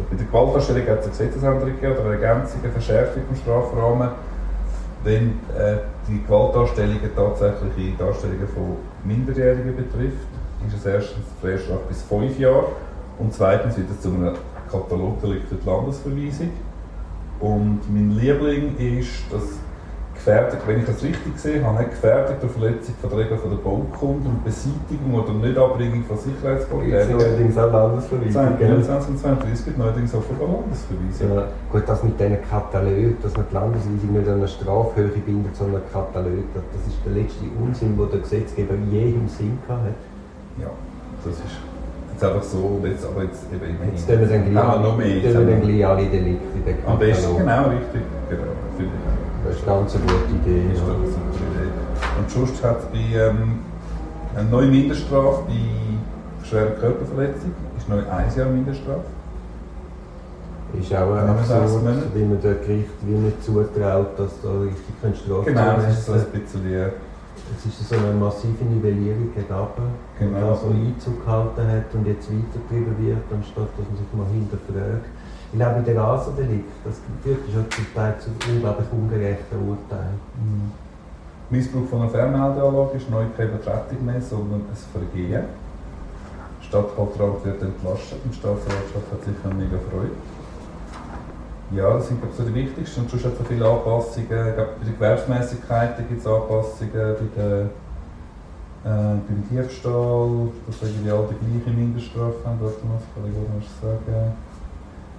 bei 0.10 0.16
der 0.16 0.26
Gewaltdarstellung 0.26 0.88
hat 0.88 1.00
es 1.00 1.06
eine 1.06 1.12
Gesetzesänderung 1.12 1.74
gegeben 1.76 1.94
oder 1.98 2.12
eine 2.12 2.22
Ergänzung, 2.22 2.60
eine 2.64 2.72
Verschärfung 2.72 3.24
im 3.30 3.36
Strafrahmen, 3.36 4.10
wenn 5.04 5.40
äh, 5.58 5.78
die 6.08 6.22
Gewaltdarstellungen 6.22 7.10
tatsächliche 7.16 7.98
Darstellungen 7.98 8.48
von 8.48 8.78
Minderjährigen 9.04 9.76
betrifft, 9.76 10.28
ist 10.68 10.78
es 10.78 10.86
erstens 10.86 11.26
der 11.42 11.58
Strafe 11.58 11.82
bis 11.88 12.02
fünf 12.04 12.38
Jahre 12.40 12.68
und 13.18 13.34
zweitens 13.34 13.78
wird 13.78 13.90
es 13.90 14.02
zu 14.02 14.10
einem 14.10 14.36
Katalogdelikt 14.70 15.50
für 15.50 15.56
die 15.56 15.66
Landesverweisung. 15.66 16.52
Und 17.40 17.80
mein 17.92 18.12
Liebling 18.12 18.78
ist, 18.78 19.24
dass 19.32 19.58
Gefährdung, 20.22 20.60
wenn 20.68 20.80
ich 20.80 20.86
das 20.86 21.02
richtig 21.02 21.34
sehe, 21.36 21.66
habe, 21.66 21.80
nicht 21.80 21.92
Gefährdung 21.98 22.36
der 22.42 22.50
Verletzung 22.50 22.94
von 23.02 23.10
der 23.10 23.20
Regel 23.20 23.38
von 23.42 23.50
der 23.50 23.58
Baukunde 23.58 24.30
und 24.30 24.44
Beseitigung 24.46 25.12
oder 25.18 25.34
Nichtabbringung 25.34 26.04
von 26.06 26.16
Jetzt 26.16 26.26
Sicherheitsvorkehrungen. 26.30 27.26
allerdings 27.26 27.58
auch 27.58 27.72
Landesverweisung. 27.74 28.58
gell? 28.60 28.70
29 28.70 29.10
und 29.10 29.18
32 29.18 29.66
gibt 29.66 29.78
neuerdings 29.82 30.14
auch 30.14 30.22
von 30.22 30.38
der 30.38 30.48
Landesverweisung. 30.48 31.26
Ja, 31.34 31.44
gut, 31.74 31.84
das 31.90 32.04
mit 32.06 32.20
diesen 32.22 32.38
Katalogen, 32.46 33.18
dass 33.24 33.34
man 33.34 33.46
die 33.50 33.54
Landesweisung 33.58 34.12
nicht 34.14 34.28
an 34.30 34.36
eine 34.38 34.48
Strafhöhe 34.48 35.10
bindet, 35.26 35.56
sondern 35.56 35.82
Katalog, 35.92 36.46
das 36.54 36.64
das 36.70 36.84
ist 36.86 37.00
der 37.02 37.14
letzte 37.18 37.46
Unsinn, 37.58 37.98
den 37.98 38.10
der 38.14 38.20
Gesetzgeber 38.22 38.76
je 38.94 39.18
im 39.18 39.26
Sinn 39.26 39.58
gehabt 39.66 39.90
hat. 39.90 39.98
Ja, 40.62 40.70
das 41.26 41.34
ist 41.34 41.58
jetzt 42.14 42.24
einfach 42.24 42.44
so, 42.46 42.78
jetzt, 42.86 43.06
aber 43.10 43.24
jetzt 43.26 43.50
eben 43.50 43.66
immerhin. 43.74 43.98
Jetzt 43.98 44.06
tun 44.06 44.22
wir 44.22 44.30
dann 44.30 44.46
gleich, 45.66 45.82
alle 45.82 46.06
Delikte 46.06 46.46
Am 46.86 47.00
besten, 47.02 47.26
Katalog. 47.26 47.38
genau, 47.42 47.64
richtig. 47.74 48.02
Genau, 48.30 48.54
finde 48.78 48.94
ich. 48.94 49.21
Das 49.46 49.56
ist 49.56 49.66
ganz 49.66 49.96
eine 49.96 50.04
gute 50.04 50.50
Idee. 50.50 50.74
Ist 50.74 50.82
doch 50.82 50.88
Ja. 50.90 50.94
eine 50.96 51.08
super 51.08 51.36
Idee. 51.38 52.20
Und 52.20 52.30
sonst 52.30 52.64
hat 52.64 52.92
bei 52.92 53.16
ähm, 53.16 53.60
eine 54.36 54.50
neue 54.50 54.68
Mindeststrafe 54.68 55.44
bei 55.48 56.46
schwerer 56.48 56.72
Körperverletzung 56.72 57.52
ist 57.78 57.90
neu 57.90 58.00
ein 58.00 58.32
Jahr 58.38 58.48
Mindeststrafe. 58.50 59.06
Ist 60.80 60.96
auch 60.96 61.16
sechs 61.38 61.52
absurd, 61.52 61.84
wie 62.16 62.24
man 62.24 62.40
dem 62.40 62.62
Gericht 62.62 62.90
wie 63.06 63.12
nicht 63.12 63.44
zutraut, 63.44 64.18
dass 64.18 64.32
da 64.42 64.50
richtig 64.62 65.02
keine 65.02 65.16
Strafe 65.16 65.44
Genau, 65.52 65.76
das 65.76 65.98
ist 66.00 66.06
so 66.06 66.14
ein 66.14 66.26
bisschen 66.32 66.64
Es 67.58 67.66
ist 67.66 67.90
so 67.90 67.96
eine 67.96 68.14
massive 68.14 68.64
Nivellierung 68.64 69.34
gegen 69.36 69.48
Genau. 70.20 70.54
die 70.54 70.60
so 70.62 70.68
Einzug 70.72 71.26
gehalten 71.26 71.68
hat 71.68 71.94
und 71.94 72.08
jetzt 72.08 72.30
weitergetrieben 72.32 72.96
wird, 73.06 73.18
anstatt 73.36 73.68
dass 73.76 73.88
man 73.90 73.98
sich 74.00 74.12
mal 74.16 74.28
hinterfragt. 74.32 75.06
Ich 75.52 75.60
glaube, 75.60 75.80
in 75.80 75.86
der 75.86 75.98
Rasendelikt, 75.98 76.72
das 76.86 77.02
führt 77.24 77.40
schon 77.52 77.70
zum 77.70 77.94
Teil 77.94 78.16
zu 78.20 78.30
unglaublich 78.50 78.88
ungerechten 78.92 79.58
Urteilen. 79.68 80.20
Mhm. 80.40 80.72
Missbrauch 81.50 81.86
von 81.90 82.02
einer 82.02 82.10
Fernmeldeanlage 82.10 82.98
ist 82.98 83.10
neu 83.10 83.26
keine 83.36 83.50
Vertretung 83.50 84.06
mehr, 84.06 84.22
sondern 84.22 84.62
ein 84.62 84.78
Vergehen. 84.94 85.44
Stadthalteramt 86.62 87.44
wird 87.44 87.62
entlastet 87.62 88.20
und 88.24 88.34
die 88.34 88.48
hat 88.48 89.24
sicher 89.26 89.54
mega 89.54 89.78
Freude. 89.92 90.16
Ja, 91.76 91.94
das 91.94 92.08
sind 92.08 92.22
glaube 92.22 92.34
ich, 92.34 92.38
so 92.38 92.44
die 92.48 92.54
wichtigsten. 92.54 93.02
Und 93.02 93.10
sonst 93.10 93.26
hat 93.26 93.34
es 93.34 93.40
auch 93.42 93.46
viele 93.46 93.68
Anpassungen. 93.68 94.28
Glaube, 94.28 94.70
bei 94.80 94.86
den 94.86 94.94
Gewerbsmäßigkeiten 94.94 96.08
gibt 96.08 96.22
es 96.22 96.28
Anpassungen, 96.28 96.92
bei 96.94 97.42
der 97.42 97.70
äh, 98.84 99.20
beim 99.28 99.44
Diebstahl, 99.50 100.50
dass 100.66 100.82
irgendwie 100.82 101.12
alle 101.12 101.28
die 101.30 101.38
gleiche 101.38 101.78
Mindeststrafe 101.78 102.40
haben. 102.46 102.60
Das 102.64 102.74
kann 102.82 103.26
ich 103.28 103.36
gerade 103.36 103.52
noch 103.52 103.68
sagen. 103.82 104.34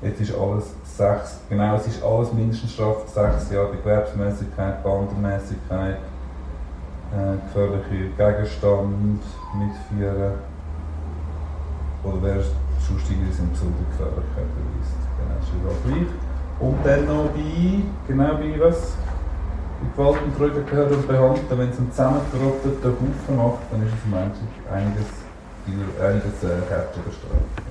Jetzt 0.02 0.20
ist 0.20 0.34
alles 0.34 0.74
sechs, 0.84 1.38
genau, 1.48 1.76
es 1.76 1.86
ist 1.86 2.02
alles 2.02 2.32
mindestens 2.32 2.72
Strafe 2.72 3.06
sechs 3.06 3.50
Jahre 3.52 3.70
Gewerbsmäßigkeit, 3.76 4.82
Bandenmäßigkeit. 4.82 5.98
äh, 7.12 7.36
gefährliche 7.46 8.10
Gegenstand 8.16 9.20
mitführen 9.54 10.32
oder 12.04 12.16
wer 12.22 12.42
sonstige 12.80 13.30
sind 13.30 13.52
besonders 13.52 13.86
Gefährlichkeit 13.92 14.48
beweist. 14.56 15.00
Genau, 15.18 15.36
ist 15.38 15.52
überall 15.54 15.80
gleich. 15.84 16.10
Und 16.58 16.78
dann 16.84 17.06
noch 17.06 17.30
bei, 17.30 17.82
genau 18.08 18.34
bei 18.36 18.60
was? 18.60 18.96
Bei 19.96 20.02
Gewalt 20.02 20.22
und 20.22 20.36
Treue 20.36 20.64
gehört 20.64 20.92
und 20.92 21.08
behandelt, 21.08 21.50
wenn 21.50 21.70
es 21.70 21.78
einen 21.78 21.90
zusammengerotteten 21.90 22.92
Haufen 22.92 23.36
macht, 23.36 23.62
dann 23.70 23.82
ist 23.82 23.94
es 23.94 24.10
menschlich 24.10 24.54
einiges, 24.70 25.10
einiges 25.68 26.42
äh, 26.42 26.58
härtere 26.68 27.10
Strafe. 27.12 27.62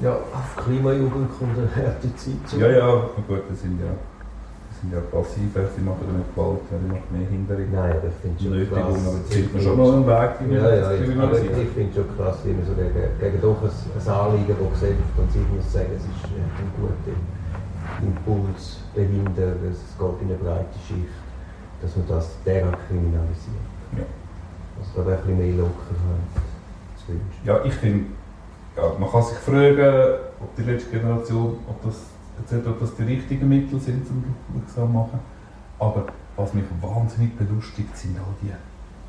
Ja, 0.00 0.14
auf 0.14 0.64
Klimajugend 0.64 1.30
kommt 1.38 1.58
eine 1.58 1.66
harte 1.74 2.14
Zeit 2.14 2.42
zu. 2.46 2.58
Ja, 2.58 2.68
ja, 2.68 3.10
gut, 3.26 3.42
das 3.50 3.60
sind 3.60 3.80
ja, 3.80 3.90
das 3.90 4.76
sind 4.78 4.92
ja 4.94 5.00
passive, 5.10 5.66
die 5.74 5.82
machen 5.82 6.06
ja 6.06 6.14
nicht 6.22 6.34
Gewalt, 6.34 6.62
die 6.70 6.86
machen 6.86 7.10
mehr 7.10 7.26
Hinderung. 7.26 7.66
Nein, 7.72 7.98
aber 7.98 8.06
ich 8.06 8.18
finde 8.22 8.38
schon 8.38 8.52
Nötigung, 8.52 8.78
krass. 8.78 9.06
aber 9.08 9.18
jetzt 9.18 9.32
sieht 9.32 9.52
man 9.52 9.62
schon 9.62 9.76
noch 9.76 9.92
einen 9.92 10.06
Weg, 10.06 10.30
wie 10.38 10.54
Ja, 10.54 10.62
ja, 10.62 10.80
das 10.86 11.00
ich, 11.02 11.18
aber 11.18 11.38
ich 11.38 11.72
finde 11.74 11.92
schon 11.98 12.08
krass, 12.14 12.36
wie 12.44 12.54
man 12.54 12.64
so 12.68 12.74
gegen, 12.78 12.94
gegen 13.18 13.40
doch 13.42 13.58
ein, 13.58 13.74
ein 13.74 14.06
Anliegen, 14.06 14.54
das 14.54 14.70
gesagt 14.78 15.18
und 15.18 15.30
ich 15.34 15.48
muss 15.50 15.66
sagen, 15.72 15.92
es 15.98 16.04
ist 16.06 16.22
ein 16.30 16.70
guter 16.78 17.16
Impuls 17.98 18.62
dahinter, 18.94 19.50
es 19.66 19.82
geht 19.98 20.18
in 20.22 20.28
eine 20.30 20.38
breite 20.38 20.78
Schicht, 20.86 21.16
dass 21.82 21.90
man 21.96 22.06
das 22.06 22.38
derart 22.46 22.78
kriminalisiert. 22.86 23.66
Ja. 23.98 24.06
Also 24.78 24.90
da 24.94 25.00
wäre 25.10 25.18
ein 25.18 25.26
bisschen 25.26 25.58
mehr 25.58 25.66
zu 25.66 25.90
wünschen. 25.90 26.47
Ja, 27.44 27.64
ich 27.64 27.74
finde, 27.74 28.06
ja, 28.76 28.92
man 28.98 29.10
kann 29.10 29.22
sich 29.22 29.38
fragen, 29.38 30.18
ob 30.40 30.54
die 30.56 30.62
letzte 30.62 30.90
Generation, 30.90 31.58
ob 31.68 31.82
das, 31.82 31.96
ob 32.66 32.80
das 32.80 32.94
die 32.96 33.02
richtigen 33.02 33.48
Mittel 33.48 33.80
sind, 33.80 34.06
um 34.10 34.24
wirksam 34.54 34.86
zu 34.88 34.92
machen. 34.92 35.20
Aber 35.78 36.06
was 36.36 36.54
mich 36.54 36.64
wahnsinnig 36.80 37.36
belustigt, 37.36 37.96
sind 37.96 38.16
all 38.18 38.34
die, 38.42 38.52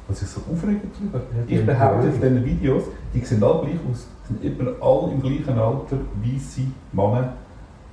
was 0.08 0.22
ich 0.22 0.28
so. 0.28 0.42
Ja, 0.50 1.44
die 1.48 1.56
ich 1.56 1.66
behaupte 1.66 2.10
auf 2.10 2.16
diesen 2.16 2.46
Videos, 2.46 2.84
die 3.14 3.20
sehen 3.20 3.44
alle 3.44 3.62
gleich 3.62 3.80
aus. 3.90 4.08
sind 4.28 4.44
immer 4.44 4.72
alle 4.82 5.12
im 5.14 5.22
gleichen 5.22 5.60
Alter, 5.60 5.98
weisse 6.24 6.62
Männer, 6.92 7.34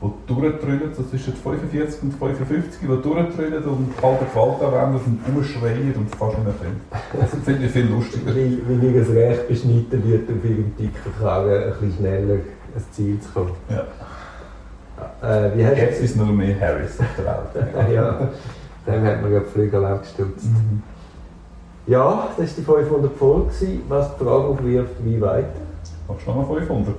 die 0.03 0.35
durchtrüllen, 0.35 0.95
so 0.95 1.03
zwischen 1.05 1.35
45 1.35 2.03
und 2.03 2.13
55, 2.13 2.81
die 2.83 2.87
durchtrüllen 2.87 3.65
und 3.65 3.97
kalte 3.99 4.27
Gewalt 4.27 4.63
anwenden 4.63 5.21
und 5.27 5.37
umschreien 5.37 5.95
und 5.97 6.15
fast 6.15 6.39
nicht 6.39 6.45
mehr 6.45 6.55
können. 6.55 6.81
Das 7.19 7.31
finde 7.45 7.67
ich 7.67 7.73
viel 7.73 7.87
lustiger. 7.87 8.35
Wie, 8.35 8.61
wie 8.67 8.87
ihr 8.87 9.01
das 9.01 9.11
Recht 9.11 9.49
beschnitten 9.49 10.05
wird, 10.05 10.29
auf 10.29 10.45
ihrem 10.45 10.77
dicken 10.77 11.13
Kragen 11.19 11.51
ein 11.51 11.71
bisschen 11.71 11.95
schneller 11.99 12.39
ans 12.75 12.93
Ziel 12.93 13.19
zu 13.21 13.29
kommen. 13.33 13.53
Ja. 13.71 13.87
Äh, 15.23 15.57
wie 15.57 15.67
hast 15.67 15.77
Jetzt 15.77 16.03
ist 16.03 16.17
nur 16.17 16.27
mehr 16.27 16.61
Harris 16.61 17.01
auf 17.01 17.07
der 17.17 17.25
Welt. 17.25 17.91
ja, 17.95 18.29
dem 18.87 19.05
hat 19.05 19.23
man 19.23 19.31
gerade 19.31 19.47
Flügel 19.47 19.85
abgestutzt. 19.85 20.45
Mhm. 20.45 20.83
Ja, 21.87 22.29
das 22.37 22.67
war 22.67 22.79
die 22.79 22.85
500 22.85 23.17
Folge. 23.17 23.51
Was 23.89 24.17
die 24.17 24.25
Frage 24.25 24.45
aufwirft, 24.45 24.95
wie 25.05 25.21
weiter? 25.21 25.49
Machst 26.09 26.27
du 26.27 26.31
noch 26.33 26.49
mal 26.49 26.57
500? 26.59 26.95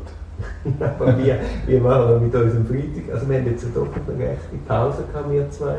Aber 0.80 1.18
wie, 1.18 1.34
wie 1.66 1.80
machen 1.80 2.10
wir 2.10 2.20
mit 2.20 2.36
unserem 2.36 2.66
Freitag? 2.66 3.14
Also 3.14 3.30
wir 3.30 3.38
haben 3.38 3.46
jetzt 3.48 3.66
doch 3.74 3.88
eine 3.88 4.24
rechte 4.24 4.58
Pause 4.68 5.04
gehabt, 5.12 5.32
wir 5.32 5.50
zwei. 5.50 5.78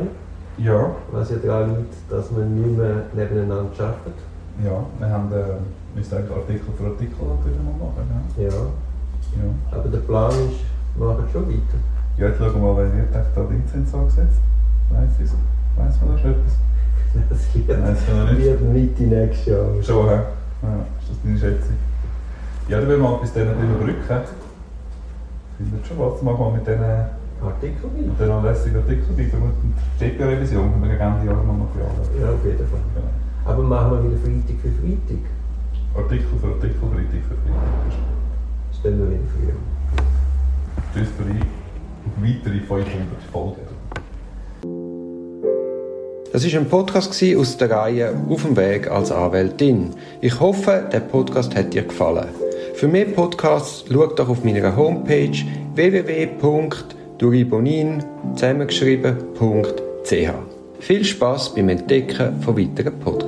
Ja. 0.58 0.90
Was 1.12 1.30
ja 1.30 1.36
daran 1.36 1.76
liegt, 1.76 1.94
dass 2.10 2.34
wir 2.34 2.44
nicht 2.44 2.76
mehr 2.76 3.04
nebeneinander 3.14 3.70
arbeiten. 3.78 4.26
Ja, 4.64 4.84
wir 4.98 5.08
haben 5.08 5.32
äh, 5.32 5.96
müssen 5.96 6.16
eigentlich 6.16 6.36
Artikel 6.36 6.72
für 6.76 6.84
Artikel 6.84 7.14
natürlich 7.14 7.58
mal 7.62 7.78
machen. 7.78 8.10
Ja. 8.36 8.44
Ja. 8.44 8.50
Ja. 9.36 9.78
Aber 9.78 9.88
der 9.88 9.98
Plan 9.98 10.30
ist, 10.30 10.64
wir 10.96 11.06
machen 11.06 11.24
schon 11.32 11.48
weiter. 11.48 11.78
ja, 12.16 12.26
jetzt 12.28 12.38
schauen 12.38 12.54
wir 12.54 12.60
mal, 12.60 12.76
wer 12.76 12.92
wird 12.92 13.14
da 13.14 13.48
Vincent 13.48 13.94
angesetzt. 13.94 14.40
Weiss 14.90 15.10
ich 15.22 15.30
Weiss 15.76 16.00
man 16.00 16.16
da 16.16 16.18
schon 16.18 16.30
etwas? 16.32 16.52
Das 17.30 17.54
wird, 17.54 18.62
noch 18.62 18.72
Mitte 18.72 19.02
nächstes 19.04 19.46
Jahr. 19.46 19.66
Schon, 19.82 20.08
hä? 20.08 20.14
Ja, 20.62 20.84
ist 21.00 21.10
das 21.10 21.22
deine 21.22 21.38
Schätzung? 21.38 21.76
Ja, 22.68 22.80
dann 22.80 22.88
will 22.88 22.98
man 22.98 23.20
bis 23.20 23.32
dann 23.32 23.48
überbrücken. 23.48 24.24
Findet 25.58 25.84
schon 25.86 25.98
was, 25.98 26.22
machen 26.22 26.38
wir 26.38 26.50
mit 26.52 26.66
diesen 26.66 26.84
Artikel 27.42 27.90
mit 27.90 28.14
weiter. 28.14 28.30
diesen 28.30 28.44
lässigen 28.44 28.76
Artikeln 28.78 29.18
weiter. 29.18 29.38
Und 29.42 29.74
die 29.98 30.04
GP-Revision 30.06 30.70
haben 30.70 30.82
wir 30.82 30.88
gegen 30.88 31.02
Ende 31.02 31.26
Jahr 31.26 31.42
noch 31.42 31.52
Material. 31.52 31.90
Ja, 32.14 32.30
auf 32.30 32.44
jeden 32.46 32.66
Fall. 32.70 32.80
Genau. 32.94 33.10
Aber 33.44 33.62
machen 33.62 33.90
wir 33.90 34.04
wieder 34.06 34.22
Freitag 34.22 34.56
für 34.62 34.70
Freitag. 34.78 35.24
Artikel 35.98 36.38
für 36.38 36.46
Artikel, 36.46 36.78
Freitag 36.78 37.22
für 37.26 37.36
Freitag. 37.42 37.90
Stellen 38.78 38.98
wir 39.02 39.10
wieder 39.10 39.28
früher. 39.34 39.58
Tschüss 40.94 41.10
für 41.18 41.26
die 41.26 41.42
weitere 42.22 42.60
500 42.60 42.86
Folgen. 43.32 43.66
Das 46.32 46.44
ist 46.44 46.54
ein 46.54 46.68
Podcast 46.68 47.20
aus 47.36 47.56
der 47.56 47.70
Reihe 47.70 48.14
Auf 48.28 48.42
dem 48.42 48.56
Weg 48.56 48.88
als 48.88 49.10
Anwältin. 49.10 49.90
Ich 50.20 50.38
hoffe, 50.38 50.84
der 50.92 51.00
Podcast 51.00 51.56
hat 51.56 51.74
dir 51.74 51.82
gefallen. 51.82 52.28
Für 52.78 52.86
mehr 52.86 53.06
Podcasts 53.06 53.84
schau 53.92 54.06
doch 54.06 54.28
auf 54.28 54.44
meiner 54.44 54.76
Homepage 54.76 55.36
www.duribonin 55.74 58.04
zusammengeschrieben.ch. 58.36 60.30
Viel 60.78 61.04
Spaß 61.04 61.56
beim 61.56 61.70
Entdecken 61.70 62.40
von 62.40 62.56
weiteren 62.56 62.96
Podcasts. 63.00 63.27